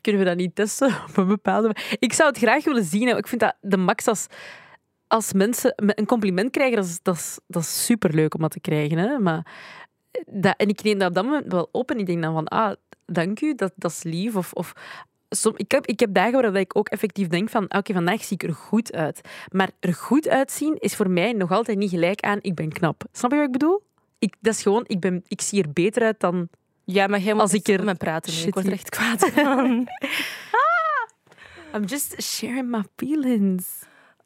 Kunnen 0.02 0.22
we 0.22 0.28
dat 0.28 0.38
niet 0.38 0.56
testen 0.56 0.88
op 1.10 1.18
een 1.18 1.28
bepaalde... 1.28 1.76
Ik 2.00 2.14
zou 2.14 2.30
het 2.30 2.38
graag 2.38 2.64
willen 2.64 2.84
zien. 2.84 3.18
Ik 3.18 3.28
vind 3.28 3.42
dat 3.42 3.56
de 3.62 3.78
max 3.78 4.08
als, 4.08 4.28
als 5.08 5.34
mensen 5.34 5.74
me- 5.84 5.98
een 6.00 6.06
compliment 6.06 6.52
krijgen, 6.52 6.76
dat 6.76 6.86
is, 6.86 7.00
dat 7.02 7.16
is, 7.16 7.40
dat 7.48 7.62
is 7.62 7.86
superleuk 7.86 8.34
om 8.34 8.42
dat 8.42 8.52
te 8.52 8.60
krijgen. 8.60 8.98
Hè? 8.98 9.20
Maar 9.20 9.46
dat, 10.26 10.54
en 10.58 10.68
ik 10.68 10.84
neem 10.84 10.98
dat 10.98 11.08
op 11.08 11.16
dat 11.16 11.24
moment 11.26 11.52
wel 11.52 11.70
op 11.72 11.92
en 11.92 11.98
ik 12.00 12.06
denk 12.06 12.22
dan 12.22 12.34
van, 12.34 12.48
ah, 12.48 12.76
dank 13.06 13.42
u, 13.42 13.56
dat, 13.56 13.72
dat 13.76 13.92
is 13.92 14.04
lief. 14.04 14.36
Of, 14.36 14.54
of 14.54 14.74
som, 15.36 15.54
ik, 15.56 15.72
heb, 15.72 15.86
ik 15.86 16.00
heb 16.00 16.14
dagen 16.14 16.32
waarop 16.32 16.56
ik 16.56 16.78
ook 16.78 16.90
effectief 16.90 17.28
denk 17.28 17.50
van 17.50 17.64
oké, 17.74 17.94
vandaag 17.94 18.24
zie 18.24 18.38
ik 18.38 18.50
er 18.50 18.56
goed 18.56 18.94
uit. 18.94 19.22
Maar 19.52 19.70
er 19.80 19.94
goed 19.94 20.28
uitzien 20.28 20.76
is 20.80 20.96
voor 20.96 21.10
mij 21.10 21.32
nog 21.34 21.52
altijd 21.52 21.78
niet 21.78 21.90
gelijk 21.90 22.20
aan 22.22 22.40
ik 22.42 22.56
ben 22.56 22.72
knap. 22.72 23.04
Snap 23.12 23.32
je 23.32 23.38
wat 23.38 23.46
ik 23.46 23.52
bedoel? 23.52 23.84
Ik, 24.20 24.36
dat 24.40 24.54
is 24.54 24.62
gewoon, 24.62 24.84
ik, 24.88 25.00
ben, 25.00 25.24
ik 25.28 25.42
zie 25.42 25.64
er 25.64 25.72
beter 25.74 26.04
uit 26.04 26.20
dan... 26.20 26.50
Ja, 26.86 27.08
maar 27.08 27.20
jij 27.20 27.34
moet 27.34 27.42
Als 27.42 27.54
ik 27.54 27.68
er- 27.68 27.84
met 27.84 27.98
praten 27.98 28.32
nu. 28.32 28.38
Ik 28.38 28.44
Shit, 28.44 28.54
word 28.54 28.66
er 28.66 28.72
echt 28.72 28.90
kwaad 28.90 29.30
van. 29.30 29.88
I'm 31.76 31.84
just 31.86 32.22
sharing 32.24 32.70
my 32.70 32.84
feelings. 32.96 33.66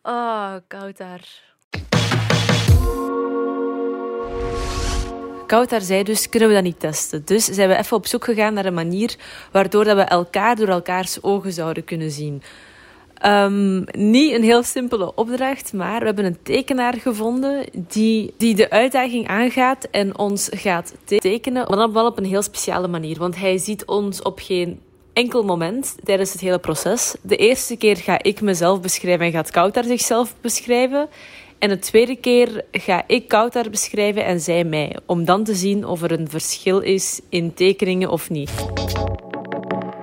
Oh, 0.02 0.56
koud 0.68 0.98
daar. 0.98 1.44
Koud 5.46 5.76
zei 5.80 6.04
dus, 6.04 6.30
kunnen 6.30 6.50
we 6.50 6.56
dat 6.56 6.64
niet 6.64 6.80
testen? 6.80 7.22
Dus 7.26 7.46
zijn 7.46 7.70
we 7.70 7.78
even 7.78 7.98
op 7.98 8.08
zoek 8.08 8.24
gegaan 8.24 8.54
naar 8.54 8.66
een 8.66 8.74
manier 8.74 9.16
waardoor 9.52 9.84
dat 9.84 9.96
we 9.96 10.02
elkaar 10.02 10.56
door 10.56 10.68
elkaars 10.68 11.24
ogen 11.24 11.54
zouden 11.54 11.84
kunnen 11.84 12.12
zien. 12.12 12.42
Ehm, 13.16 13.84
niet 13.92 14.34
een 14.34 14.44
heel 14.44 14.64
simpele 14.64 15.16
opdracht, 15.16 15.74
maar 15.74 16.00
we 16.00 16.06
hebben 16.06 16.26
een 16.26 16.38
tekenaar 16.44 16.94
gevonden 16.94 17.66
die, 17.74 18.34
die 18.38 18.56
de 18.56 18.70
uitdaging 18.70 19.28
aangaat 19.28 19.88
en 19.92 20.18
ons 20.18 20.50
gaat 20.52 20.94
te- 21.04 21.18
tekenen, 21.18 21.66
maar 21.68 21.78
dan 21.78 21.94
wel 21.94 22.06
op 22.06 22.18
een 22.18 22.26
heel 22.26 22.42
speciale 22.42 22.88
manier. 22.88 23.18
Want 23.18 23.36
hij 23.36 23.58
ziet 23.58 23.86
ons 23.86 24.22
op 24.22 24.40
geen 24.40 24.80
enkel 25.14 25.44
moment 25.44 25.96
tijdens 26.04 26.32
het 26.32 26.42
hele 26.42 26.60
proces. 26.60 27.16
De 27.22 27.36
eerste 27.36 27.76
keer 27.76 27.98
ga 27.98 28.22
ik 28.22 28.42
mezelf 28.42 28.82
beschrijven 28.82 29.26
en 29.26 29.32
gaat 29.32 29.52
Koutar 29.52 29.84
zichzelf 29.84 30.36
beschrijven. 30.42 31.10
En 31.66 31.72
de 31.72 31.80
tweede 31.80 32.16
keer 32.16 32.66
ga 32.72 33.04
ik 33.08 33.28
Koutar 33.28 33.70
beschrijven 33.70 34.26
en 34.26 34.40
zij 34.40 34.64
mij. 34.64 34.98
Om 35.06 35.26
dan 35.26 35.44
te 35.44 35.56
zien 35.56 35.86
of 35.86 36.02
er 36.02 36.12
een 36.12 36.30
verschil 36.30 36.80
is 36.80 37.22
in 37.30 37.54
tekeningen 37.54 38.10
of 38.10 38.30
niet. 38.30 38.50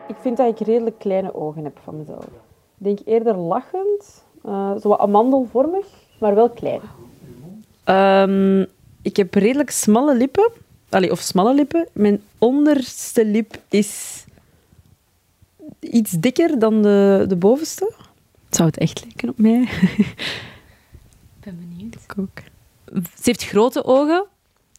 Ik 0.09 0.17
vind 0.21 0.37
dat 0.37 0.61
ik 0.61 0.67
redelijk 0.67 0.99
kleine 0.99 1.35
ogen 1.35 1.65
heb 1.65 1.79
van 1.85 1.97
mezelf. 1.97 2.25
Ik 2.25 2.31
denk 2.77 2.99
eerder 3.05 3.37
lachend, 3.37 4.25
eh 4.45 4.77
zo 4.81 4.89
wat 4.89 4.99
amandelvormig, 4.99 5.87
maar 6.21 6.35
wel 6.35 6.51
klein. 6.51 6.81
Ehm, 7.85 8.61
ik 9.03 9.17
heb 9.17 9.35
redelijk 9.35 9.71
smalle 9.71 10.17
lippen. 10.17 10.51
Allee, 10.89 11.11
of 11.11 11.21
smalle 11.21 11.55
lippen. 11.55 11.89
Mijn 11.93 12.23
onderste 12.39 13.25
lip 13.27 13.59
is 13.69 14.25
iets 15.81 16.11
dikker 16.11 16.59
dan 16.59 16.83
de, 16.83 17.25
de 17.29 17.37
bovenste. 17.37 17.93
Zou 18.51 18.69
het 18.69 18.79
echt 18.79 19.05
lijken 19.05 19.29
op 19.29 19.39
mij? 19.39 19.69
Ik 21.45 21.53
ben 21.53 21.69
benieuwd. 21.69 21.95
Ik 21.95 22.15
ook. 22.19 22.39
Ze 23.05 23.23
heeft 23.23 23.45
grote 23.45 23.85
ogen, 23.85 24.25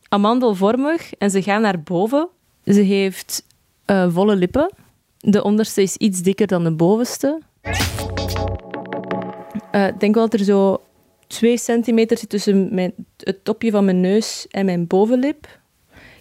amandelvormig 0.10 1.13
en 1.13 1.32
ze 1.32 1.41
gaan 1.41 1.62
naar 1.62 1.82
boven. 1.82 2.28
Ze 2.65 2.82
heeft 2.82 3.45
eh, 3.86 4.08
volle 4.13 4.36
lippen. 4.36 4.71
De 5.19 5.43
onderste 5.43 5.82
is 5.82 5.97
iets 5.97 6.21
dikker 6.21 6.47
dan 6.47 6.63
de 6.63 6.71
bovenste. 6.71 7.41
Eh, 9.71 9.88
Ik 9.88 9.99
denk 9.99 10.15
wel 10.15 10.30
dat 10.30 10.39
er 10.39 10.45
zo 10.45 10.82
twee 11.28 11.58
centimeter 11.58 12.17
zit 12.17 12.30
tussen 12.30 12.73
mijn, 12.73 12.93
het 13.17 13.43
topje 13.45 13.71
van 13.71 13.86
mijn 13.86 14.02
neus 14.02 14.47
en 14.52 14.65
mijn 14.65 14.88
bovenlip. 14.88 15.60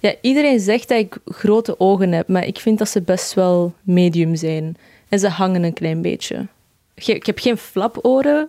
Ja, 0.00 0.14
iedereen 0.20 0.61
zegt 0.61 0.88
dat 0.88 0.98
ik 0.98 1.18
grote 1.24 1.81
ogen 1.81 2.12
heb, 2.12 2.28
maar 2.28 2.46
ik 2.46 2.59
vind 2.59 2.78
dat 2.78 2.88
ze 2.88 3.02
best 3.02 3.35
wel 3.35 3.74
medium 3.83 4.37
zijn. 4.37 4.76
En 5.09 5.18
ze 5.18 5.28
hangen 5.28 5.62
een 5.62 5.72
klein 5.72 6.02
beetje. 6.02 6.46
Ik 6.94 7.26
heb 7.26 7.38
geen 7.38 7.57
flaporen, 7.57 8.48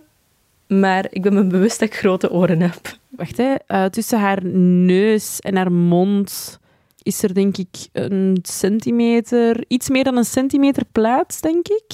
maar 0.66 1.06
ik 1.10 1.22
ben 1.22 1.34
me 1.34 1.44
bewust 1.44 1.78
dat 1.78 1.88
ik 1.88 1.94
grote 1.94 2.30
oren 2.30 2.60
heb. 2.60 2.98
Wacht, 3.08 3.36
hè. 3.36 3.54
Eh, 3.66 3.84
tussen 3.84 4.20
haar 4.20 4.44
neus 4.44 5.40
en 5.40 5.56
haar 5.56 5.72
mond 5.72 6.58
is 7.02 7.22
er 7.22 7.34
denk 7.34 7.56
ik 7.56 7.88
een 7.92 8.38
centimeter, 8.42 9.64
iets 9.68 9.88
meer 9.88 10.04
dan 10.04 10.16
een 10.16 10.24
centimeter 10.24 10.82
plaats, 10.92 11.40
denk 11.40 11.68
ik. 11.68 11.92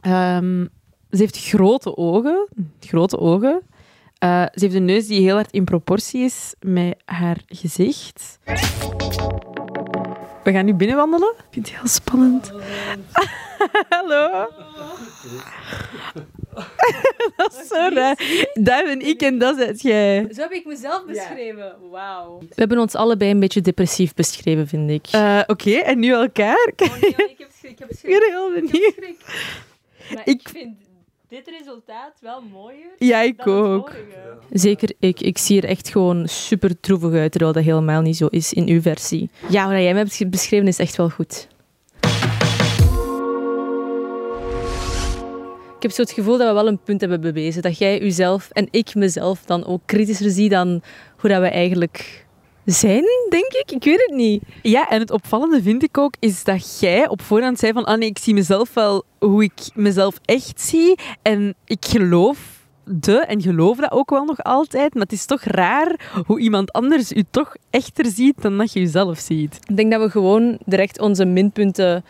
Ehm, 0.00 0.66
ze 1.10 1.18
heeft 1.18 1.38
grote 1.38 1.96
ogen. 1.96 2.48
Grote 2.80 3.18
ogen. 3.18 3.62
Eh, 4.18 4.42
ze 4.42 4.60
heeft 4.60 4.74
een 4.74 4.84
neus 4.84 5.06
die 5.06 5.20
heel 5.20 5.34
hard 5.34 5.50
in 5.50 5.64
proportie 5.64 6.24
is 6.24 6.54
met 6.60 6.96
haar 7.04 7.38
gezicht. 7.46 8.38
We 10.44 10.52
gaan 10.52 10.64
nu 10.64 10.74
binnenwandelen. 10.74 11.34
Ik 11.38 11.44
vind 11.50 11.68
het 11.68 11.76
heel 11.76 11.88
spannend. 11.88 12.52
Hallo. 13.88 14.46
dat 17.36 17.58
is 17.62 17.68
zo 17.68 17.88
raar. 17.94 18.16
Dat 18.54 18.84
ben 18.84 19.00
ik 19.00 19.20
en 19.22 19.38
dat 19.38 19.56
zet 19.56 19.82
jij. 19.82 20.26
Zo 20.34 20.40
heb 20.40 20.52
ik 20.52 20.64
mezelf 20.66 21.04
beschreven. 21.06 21.76
Wauw. 21.90 22.38
We 22.38 22.46
hebben 22.54 22.78
ons 22.78 22.94
allebei 22.94 23.30
een 23.30 23.40
beetje 23.40 23.60
depressief 23.60 24.14
beschreven, 24.14 24.68
vind 24.68 24.90
ik. 24.90 25.06
Eh, 25.10 25.40
Oké, 25.46 25.70
en 25.70 25.98
nu 25.98 26.12
elkaar? 26.12 26.72
ik 26.76 26.80
heb 26.80 27.50
schrik, 27.58 27.70
ik 27.70 27.78
heb 27.78 27.90
Ik 28.02 28.18
ben 28.20 28.30
heel 28.30 28.52
benieuwd. 28.52 28.94
Ik- 30.24 30.48
vind 30.48 30.76
dit 31.28 31.48
resultaat 31.58 32.12
wel 32.20 32.42
mooier 32.52 32.90
Ja, 32.98 33.20
ik 33.20 33.46
ook. 33.46 33.92
Zeker 34.50 34.92
ik. 34.98 35.20
Ik 35.20 35.38
zie 35.38 35.60
er 35.62 35.68
echt 35.68 35.88
gewoon 35.88 36.28
super 36.28 36.80
droevig 36.80 37.12
uit, 37.12 37.30
terwijl 37.30 37.52
dat 37.52 37.62
helemaal 37.64 38.00
niet 38.00 38.16
zo 38.16 38.26
is 38.26 38.52
in 38.52 38.68
uw 38.68 38.80
versie. 38.80 39.30
Ja, 39.48 39.64
wat 39.68 39.80
jij 39.82 39.92
me 39.94 39.98
hebt 39.98 40.30
beschreven 40.30 40.68
is 40.68 40.78
echt 40.78 40.96
wel 40.96 41.08
goed. 41.10 41.48
Ik 45.82 45.88
heb 45.88 45.96
zo 45.96 46.02
het 46.02 46.12
gevoel 46.12 46.38
dat 46.38 46.48
we 46.48 46.54
wel 46.54 46.68
een 46.68 46.82
punt 46.82 47.00
hebben 47.00 47.20
bewezen. 47.20 47.62
Dat 47.62 47.78
jij 47.78 47.98
jezelf 47.98 48.48
en 48.52 48.68
ik 48.70 48.94
mezelf 48.94 49.44
dan 49.44 49.66
ook 49.66 49.80
kritischer 49.86 50.30
zie 50.30 50.48
dan 50.48 50.82
hoe 51.16 51.30
dat 51.30 51.40
we 51.40 51.48
eigenlijk 51.48 52.26
zijn, 52.64 53.04
denk 53.28 53.52
ik. 53.52 53.70
Ik 53.70 53.84
weet 53.84 54.00
het 54.06 54.16
niet. 54.16 54.42
Ja, 54.62 54.88
en 54.88 55.00
het 55.00 55.10
opvallende 55.10 55.62
vind 55.62 55.82
ik 55.82 55.98
ook, 55.98 56.14
is 56.18 56.44
dat 56.44 56.80
jij 56.80 57.08
op 57.08 57.22
voorhand 57.22 57.58
zei 57.58 57.72
van 57.72 57.84
ah 57.84 57.98
nee, 57.98 58.08
ik 58.08 58.18
zie 58.18 58.34
mezelf 58.34 58.74
wel 58.74 59.04
hoe 59.18 59.42
ik 59.42 59.60
mezelf 59.74 60.18
echt 60.24 60.60
zie. 60.60 60.98
En 61.22 61.54
ik 61.64 61.84
geloof 61.84 62.38
de, 62.84 63.18
en 63.18 63.42
geloof 63.42 63.76
dat 63.76 63.90
ook 63.90 64.10
wel 64.10 64.24
nog 64.24 64.42
altijd, 64.42 64.94
maar 64.94 65.02
het 65.02 65.12
is 65.12 65.26
toch 65.26 65.42
raar 65.42 66.12
hoe 66.26 66.40
iemand 66.40 66.72
anders 66.72 67.12
u 67.12 67.24
toch 67.30 67.56
echter 67.70 68.06
ziet 68.06 68.42
dan 68.42 68.58
dat 68.58 68.72
je 68.72 68.80
jezelf 68.80 69.18
ziet. 69.18 69.58
Ik 69.68 69.76
denk 69.76 69.92
dat 69.92 70.02
we 70.02 70.10
gewoon 70.10 70.58
direct 70.64 71.00
onze 71.00 71.24
minpunten 71.24 72.04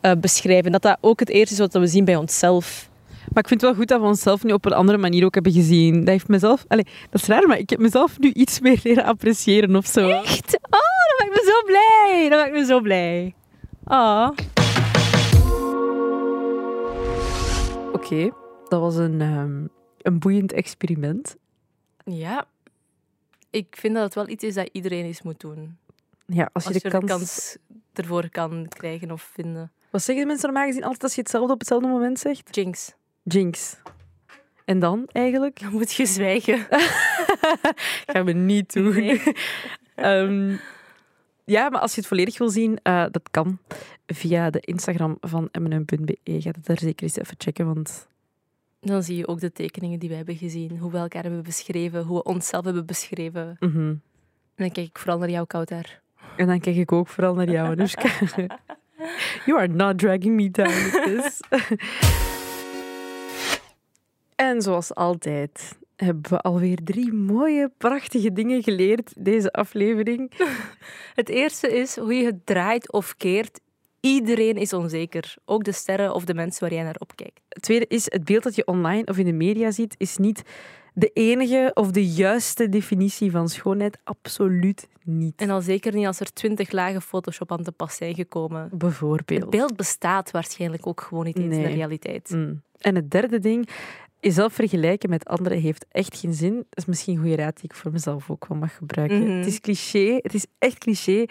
eh, 0.00 0.12
beschrijven. 0.20 0.72
Dat 0.72 0.82
dat 0.82 0.98
ook 1.00 1.20
het 1.20 1.28
eerste 1.28 1.54
is 1.54 1.60
wat 1.60 1.72
we 1.72 1.86
zien 1.86 2.04
bij 2.04 2.16
onszelf. 2.16 2.89
Maar 3.28 3.42
ik 3.42 3.48
vind 3.48 3.60
het 3.60 3.70
wel 3.70 3.74
goed 3.74 3.88
dat 3.88 4.00
we 4.00 4.06
onszelf 4.06 4.44
nu 4.44 4.52
op 4.52 4.64
een 4.64 4.72
andere 4.72 4.98
manier 4.98 5.24
ook 5.24 5.34
hebben 5.34 5.52
gezien. 5.52 5.98
Dat 5.98 6.08
heeft 6.08 6.28
mezelf... 6.28 6.64
Allee, 6.68 6.84
dat 7.10 7.20
is 7.20 7.26
raar, 7.26 7.46
maar 7.46 7.58
ik 7.58 7.70
heb 7.70 7.78
mezelf 7.78 8.18
nu 8.18 8.30
iets 8.32 8.60
meer 8.60 8.80
leren 8.84 9.04
appreciëren 9.04 9.76
of 9.76 9.86
zo. 9.86 10.08
Echt? 10.08 10.58
Oh, 10.60 10.80
dat 10.80 11.18
maakt 11.18 11.30
me 11.30 11.42
zo 11.44 11.64
blij. 11.66 12.28
Dat 12.28 12.38
maakt 12.40 12.52
me 12.52 12.64
zo 12.64 12.80
blij. 12.80 13.34
Oh. 13.84 14.28
Oké, 17.92 18.30
dat 18.68 18.80
was 18.80 18.96
een, 18.96 19.20
ehm, 19.20 19.66
een 20.02 20.18
boeiend 20.18 20.52
experiment. 20.52 21.36
Ja. 22.04 22.44
Ik 23.50 23.76
vind 23.78 23.94
dat 23.94 24.02
het 24.04 24.14
wel 24.14 24.28
iets 24.28 24.44
is 24.44 24.54
dat 24.54 24.68
iedereen 24.72 25.04
eens 25.04 25.22
moet 25.22 25.40
doen. 25.40 25.76
Ja, 26.26 26.50
als 26.52 26.64
je 26.64 26.70
Als 26.70 26.82
de 26.82 26.88
je 26.88 26.90
de 26.90 27.06
kans... 27.06 27.10
kans 27.10 27.56
ervoor 27.92 28.28
kan 28.28 28.66
krijgen 28.68 29.10
of 29.10 29.22
vinden. 29.22 29.72
Wat 29.90 30.02
zeggen 30.02 30.24
de 30.24 30.30
mensen 30.30 30.48
normaal 30.50 30.68
gezien 30.68 30.84
altijd 30.84 31.02
als 31.02 31.14
je 31.14 31.20
hetzelfde 31.20 31.52
op 31.52 31.58
hetzelfde 31.58 31.88
moment 31.88 32.18
zegt? 32.18 32.54
Jinx. 32.54 32.94
Jinx. 33.22 33.76
En 34.64 34.78
dan 34.78 35.08
eigenlijk? 35.12 35.60
Dan 35.60 35.72
moet 35.72 35.92
je 35.92 36.06
zwijgen. 36.06 36.58
Gaan 38.06 38.24
we 38.24 38.32
niet 38.32 38.72
doen. 38.72 38.94
Nee. 38.94 39.22
Ehm, 39.94 40.56
ja, 41.44 41.68
maar 41.68 41.80
als 41.80 41.94
je 41.94 42.00
het 42.00 42.08
volledig 42.08 42.38
wil 42.38 42.48
zien, 42.50 42.78
eh, 42.82 43.04
dat 43.10 43.30
kan 43.30 43.58
via 44.06 44.50
de 44.50 44.60
Instagram 44.60 45.16
van 45.20 45.48
mm.be. 45.52 46.16
Ga 46.24 46.50
het 46.50 46.66
daar 46.66 46.78
zeker 46.78 47.02
eens 47.02 47.16
even 47.16 47.34
checken, 47.38 47.66
want 47.66 48.08
Dan 48.80 49.02
zie 49.02 49.16
je 49.16 49.26
ook 49.28 49.40
de 49.40 49.52
tekeningen 49.52 49.98
die 49.98 50.08
we 50.08 50.14
hebben 50.14 50.36
gezien. 50.36 50.78
Hoe 50.78 50.90
we 50.90 50.98
elkaar 50.98 51.22
hebben 51.22 51.42
beschreven. 51.42 52.02
Hoe 52.04 52.16
we 52.16 52.22
onszelf 52.22 52.64
hebben 52.64 52.86
beschreven. 52.86 53.56
mhm. 53.60 53.78
En 53.78 54.66
dan 54.66 54.70
kijk 54.70 54.86
ik 54.86 54.98
vooral 54.98 55.18
naar 55.18 55.30
jou, 55.30 55.46
Kouter. 55.46 56.00
En 56.36 56.46
dan 56.46 56.60
kijk 56.60 56.76
ik 56.76 56.92
ook 56.92 57.08
vooral 57.08 57.34
naar 57.34 57.50
jou, 57.50 57.70
Anushka. 57.70 58.10
you 59.46 59.58
are 59.58 59.68
not 59.68 59.98
dragging 59.98 60.34
me 60.34 60.50
down 60.50 60.68
with 60.68 61.02
this. 61.04 61.40
En 64.40 64.62
zoals 64.62 64.94
altijd 64.94 65.78
hebben 65.96 66.30
we 66.30 66.40
alweer 66.40 66.78
drie 66.84 67.12
mooie, 67.12 67.70
prachtige 67.78 68.32
dingen 68.32 68.62
geleerd 68.62 69.12
deze 69.18 69.52
aflevering. 69.52 70.32
Het 71.20 71.28
eerste 71.28 71.78
is 71.78 71.96
hoe 71.96 72.14
je 72.14 72.24
het 72.24 72.46
draait 72.46 72.92
of 72.92 73.16
keert. 73.16 73.60
Iedereen 74.00 74.56
is 74.56 74.72
onzeker. 74.72 75.34
Ook 75.44 75.64
de 75.64 75.72
sterren 75.72 76.14
of 76.14 76.24
de 76.24 76.34
mensen 76.34 76.62
waar 76.62 76.74
jij 76.74 76.82
naar 76.82 76.96
opkijkt. 76.98 77.40
Het 77.48 77.62
tweede 77.62 77.86
is, 77.86 78.10
het 78.10 78.24
beeld 78.24 78.42
dat 78.42 78.54
je 78.54 78.66
online 78.66 79.06
of 79.06 79.18
in 79.18 79.24
de 79.24 79.32
media 79.32 79.70
ziet, 79.70 79.94
is 79.98 80.16
niet 80.16 80.42
de 80.94 81.10
enige 81.12 81.70
of 81.74 81.90
de 81.90 82.06
juiste 82.06 82.68
definitie 82.68 83.30
van 83.30 83.48
schoonheid. 83.48 83.98
Absoluut 84.04 84.88
niet. 85.04 85.40
En 85.40 85.50
al 85.50 85.60
zeker 85.60 85.94
niet 85.94 86.06
als 86.06 86.20
er 86.20 86.32
twintig 86.32 86.70
lagen 86.70 87.02
Photoshop 87.02 87.52
aan 87.52 87.62
te 87.62 87.72
pas 87.72 87.96
zijn 87.96 88.14
gekomen. 88.14 88.62
Het 88.62 88.78
Bijvoorbeeld. 88.78 89.50
beeld 89.50 89.76
bestaat 89.76 90.30
waarschijnlijk 90.30 90.86
ook 90.86 91.00
gewoon 91.00 91.24
niet 91.24 91.38
eens 91.38 91.56
in 91.56 91.62
de 91.62 91.68
realiteit. 91.68 92.30
Mm. 92.30 92.62
En 92.78 92.94
het 92.94 93.10
derde 93.10 93.38
ding, 93.38 93.68
jezelf 94.20 94.52
vergelijken 94.52 95.10
met 95.10 95.24
anderen 95.24 95.60
heeft 95.60 95.86
echt 95.88 96.16
geen 96.16 96.34
zin. 96.34 96.54
Dat 96.54 96.66
is 96.78 96.84
misschien 96.84 97.14
een 97.14 97.20
goede 97.20 97.36
raad 97.36 97.54
die 97.54 97.64
ik 97.64 97.74
voor 97.74 97.92
mezelf 97.92 98.30
ook 98.30 98.46
wel 98.46 98.58
mag 98.58 98.76
gebruiken. 98.76 99.22
Mhm. 99.22 99.36
Het 99.36 99.46
is 99.46 99.60
cliché, 99.60 100.18
het 100.22 100.34
is 100.34 100.46
echt 100.58 100.78
cliché. 100.78 101.26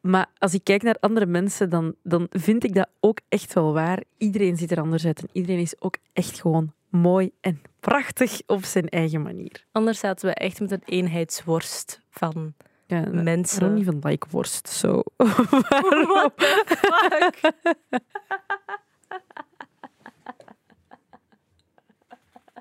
Maar 0.00 0.26
als 0.38 0.54
ik 0.54 0.64
kijk 0.64 0.82
naar 0.82 0.96
andere 1.00 1.26
mensen, 1.26 1.70
dan, 1.70 1.94
dan 2.02 2.26
vind 2.30 2.64
ik 2.64 2.74
dat 2.74 2.88
ook 3.00 3.20
echt 3.28 3.52
wel 3.52 3.72
waar. 3.72 4.02
Iedereen 4.16 4.56
ziet 4.56 4.70
er 4.70 4.80
anders 4.80 5.06
uit 5.06 5.20
en 5.20 5.28
iedereen 5.32 5.60
is 5.60 5.80
ook 5.80 5.96
echt 6.12 6.40
gewoon 6.40 6.72
mooi 6.88 7.30
en 7.40 7.62
prachtig 7.80 8.40
op 8.46 8.64
zijn 8.64 8.88
eigen 8.88 9.22
manier. 9.22 9.64
Anders 9.72 9.98
zaten 9.98 10.28
we 10.28 10.34
echt 10.34 10.60
met 10.60 10.70
een 10.70 10.82
eenheidsworst 10.84 12.00
van 12.10 12.54
Ja, 12.86 13.08
Mensen. 13.10 13.60
Don't 13.60 13.78
even 13.80 13.98
like 14.02 14.26
worst, 14.30 14.68
so... 14.68 15.02
What 15.16 16.32
the 16.36 16.64
fuck? 16.66 17.40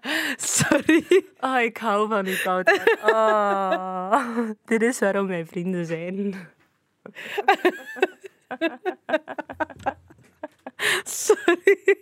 Sorry. 0.37 1.05
Oh, 1.39 1.59
ik 1.59 1.77
hou 1.77 2.07
van 2.09 2.27
u, 2.27 2.35
Kouter. 2.35 2.99
Oh, 3.03 4.49
dit 4.65 4.81
is 4.81 4.99
waarom 4.99 5.27
wij 5.27 5.45
vrienden 5.45 5.85
zijn. 5.85 6.35
Sorry. 11.03 11.97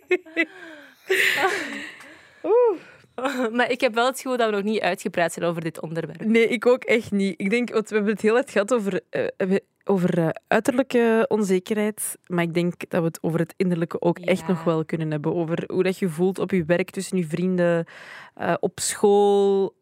Maar 3.56 3.70
ik 3.70 3.80
heb 3.80 3.94
wel 3.94 4.06
het 4.06 4.16
gevoel 4.20 4.36
dat 4.36 4.50
we 4.50 4.54
nog 4.56 4.64
niet 4.64 4.80
uitgepraat 4.80 5.32
zijn 5.32 5.44
over 5.46 5.60
dit 5.62 5.80
onderwerp. 5.80 6.24
Nee, 6.24 6.48
ik 6.48 6.66
ook 6.66 6.84
echt 6.84 7.10
niet. 7.10 7.40
Ik 7.40 7.50
denk, 7.50 7.72
want 7.72 7.88
we 7.88 7.94
hebben 7.94 8.12
het 8.12 8.22
heel 8.22 8.36
uit 8.36 8.50
gehad 8.50 8.74
over, 8.74 9.00
eh, 9.10 9.56
over 9.84 10.18
eh, 10.18 10.28
uiterlijke 10.46 11.24
onzekerheid. 11.28 12.16
Maar 12.26 12.44
ik 12.44 12.54
denk 12.54 12.90
dat 12.90 13.00
we 13.00 13.06
het 13.06 13.22
over 13.22 13.38
het 13.40 13.54
innerlijke 13.56 14.00
ook 14.00 14.18
echt 14.18 14.40
Ja. 14.40 14.46
nog 14.48 14.64
wel 14.64 14.84
kunnen 14.84 15.10
hebben. 15.10 15.34
Over 15.34 15.64
hoe 15.66 15.82
dat 15.82 15.98
je 15.98 16.08
voelt 16.08 16.38
op 16.38 16.50
je 16.50 16.64
werk, 16.64 16.90
tussen 16.90 17.16
je 17.18 17.26
vrienden, 17.26 17.86
eh, 18.34 18.54
op 18.60 18.80
school. 18.80 19.74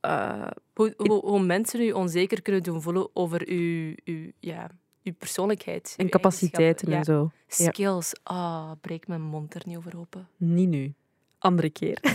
Hoe, 0.75 0.95
hoe, 0.97 1.21
hoe 1.25 1.43
mensen 1.43 1.81
u 1.81 1.91
onzeker 1.93 2.43
kunnen 2.43 2.63
doen 2.63 2.83
voelen 2.83 3.09
over 3.17 3.49
uw, 3.49 3.95
ja, 4.41 4.71
uw 5.03 5.13
persoonlijkheid. 5.19 5.95
en 5.97 6.09
capaciteiten 6.09 6.93
en 6.93 7.05
zo. 7.05 7.31
Ja. 7.47 7.71
Skills. 7.71 8.13
Ah, 8.23 8.71
breek 8.81 9.07
mijn 9.07 9.23
mond 9.23 9.55
er 9.55 9.63
niet 9.65 9.77
over 9.77 9.99
open. 9.99 10.29
Niet 10.37 10.69
nu. 10.69 10.93
Andere 11.43 11.71
keer. 11.71 11.99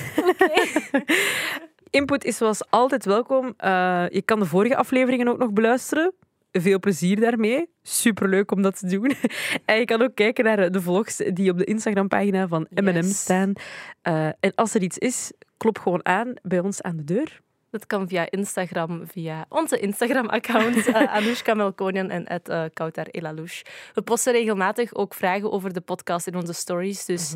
Input 1.90 2.24
is 2.24 2.38
zoals 2.38 2.70
altijd 2.70 3.06
welkom. 3.06 3.54
Eh, 3.58 4.06
je 4.10 4.22
kan 4.26 4.40
de 4.40 4.46
vorige 4.46 4.76
afleveringen 4.76 5.28
ook 5.28 5.38
nog 5.38 5.52
beluisteren. 5.52 6.14
Veel 6.52 6.80
plezier 6.80 7.20
daarmee. 7.20 7.70
Superleuk 7.84 8.52
om 8.52 8.62
dat 8.62 8.80
te 8.80 8.88
doen. 8.88 9.12
En 9.66 9.80
je 9.80 9.86
kan 9.86 10.02
ook 10.02 10.16
kijken 10.16 10.44
naar 10.44 10.72
de 10.72 10.82
vlogs 10.82 11.18
die 11.34 11.52
op 11.52 11.58
de 11.58 11.64
Instagram-pagina 11.64 12.48
van 12.48 12.68
M&M 12.70 12.94
Yes. 12.96 13.22
staan. 13.22 13.54
Eh, 14.02 14.26
en 14.26 14.52
als 14.56 14.74
er 14.74 14.82
iets 14.82 14.98
is, 14.98 15.32
klop 15.58 15.80
gewoon 15.80 16.06
aan 16.06 16.34
bij 16.42 16.60
ons 16.60 16.82
aan 16.82 16.98
de 16.98 17.04
deur. 17.04 17.42
Dat 17.72 17.88
kan 17.88 18.08
via 18.08 18.28
Instagram, 18.30 19.08
via 19.08 19.46
onze 19.50 19.80
Instagram-account, 19.80 20.88
uh, 20.88 20.96
Anoushka 21.16 21.54
Melkonian 21.54 22.10
en 22.10 22.42
uh, 22.50 22.64
Kautar 22.74 23.06
Elalouche. 23.06 23.66
We 23.94 24.02
posten 24.02 24.34
regelmatig 24.34 24.94
ook 24.96 25.14
vragen 25.14 25.52
over 25.52 25.74
de 25.74 25.82
podcast 25.82 26.28
in 26.28 26.36
onze 26.36 26.54
stories, 26.54 27.06
dus 27.06 27.34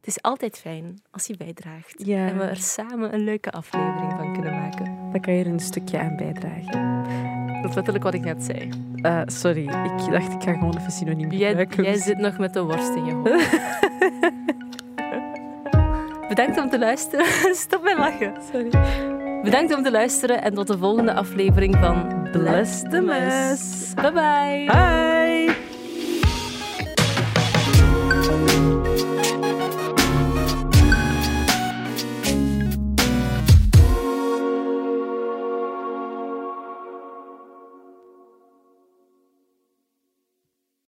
het 0.00 0.06
is 0.06 0.22
altijd 0.22 0.58
fijn 0.58 1.02
als 1.10 1.26
je 1.26 1.36
bijdraagt. 1.36 1.94
Ja. 1.96 2.26
En 2.26 2.38
we 2.38 2.44
er 2.44 2.56
samen 2.56 3.14
een 3.14 3.24
leuke 3.24 3.50
aflevering 3.50 4.12
van 4.16 4.32
kunnen 4.32 4.52
maken. 4.52 4.84
Dan 5.12 5.20
kan 5.20 5.34
je 5.34 5.44
er 5.44 5.50
een 5.50 5.60
stukje 5.60 5.98
aan 5.98 6.16
bijdragen. 6.16 7.02
Dat 7.62 7.70
is 7.70 7.74
letterlijk 7.74 8.04
wat 8.04 8.14
ik 8.14 8.24
net 8.24 8.44
zei. 8.44 8.68
Eh, 8.94 9.20
sorry, 9.26 9.62
ik 9.62 10.10
dacht 10.10 10.32
ik 10.32 10.42
ga 10.42 10.52
gewoon 10.52 10.76
even 10.78 10.92
synoniem 10.92 11.30
Jij, 11.30 11.48
gebruiken. 11.48 11.84
jij 11.84 11.96
zit 11.96 12.18
nog 12.18 12.38
met 12.38 12.52
de 12.52 12.62
worst 12.62 12.94
in 12.94 13.04
je 13.04 13.12
hoofd. 13.12 13.58
Bedankt 16.28 16.58
om 16.58 16.68
te 16.70 16.78
luisteren. 16.78 17.26
Stop 17.66 17.82
met 17.82 17.98
lachen. 17.98 18.32
Sorry. 18.52 18.70
Bedankt 19.42 19.74
om 19.76 19.82
te 19.82 19.90
luisteren 19.90 20.42
en 20.42 20.54
tot 20.54 20.66
de 20.66 20.78
volgende 20.78 21.14
aflevering 21.14 21.76
van 21.76 22.28
Bless 22.32 22.80
the 22.82 23.00
mess. 23.00 23.94
Bye 23.94 24.12
bye. 24.12 24.64
Bye! 24.66 25.77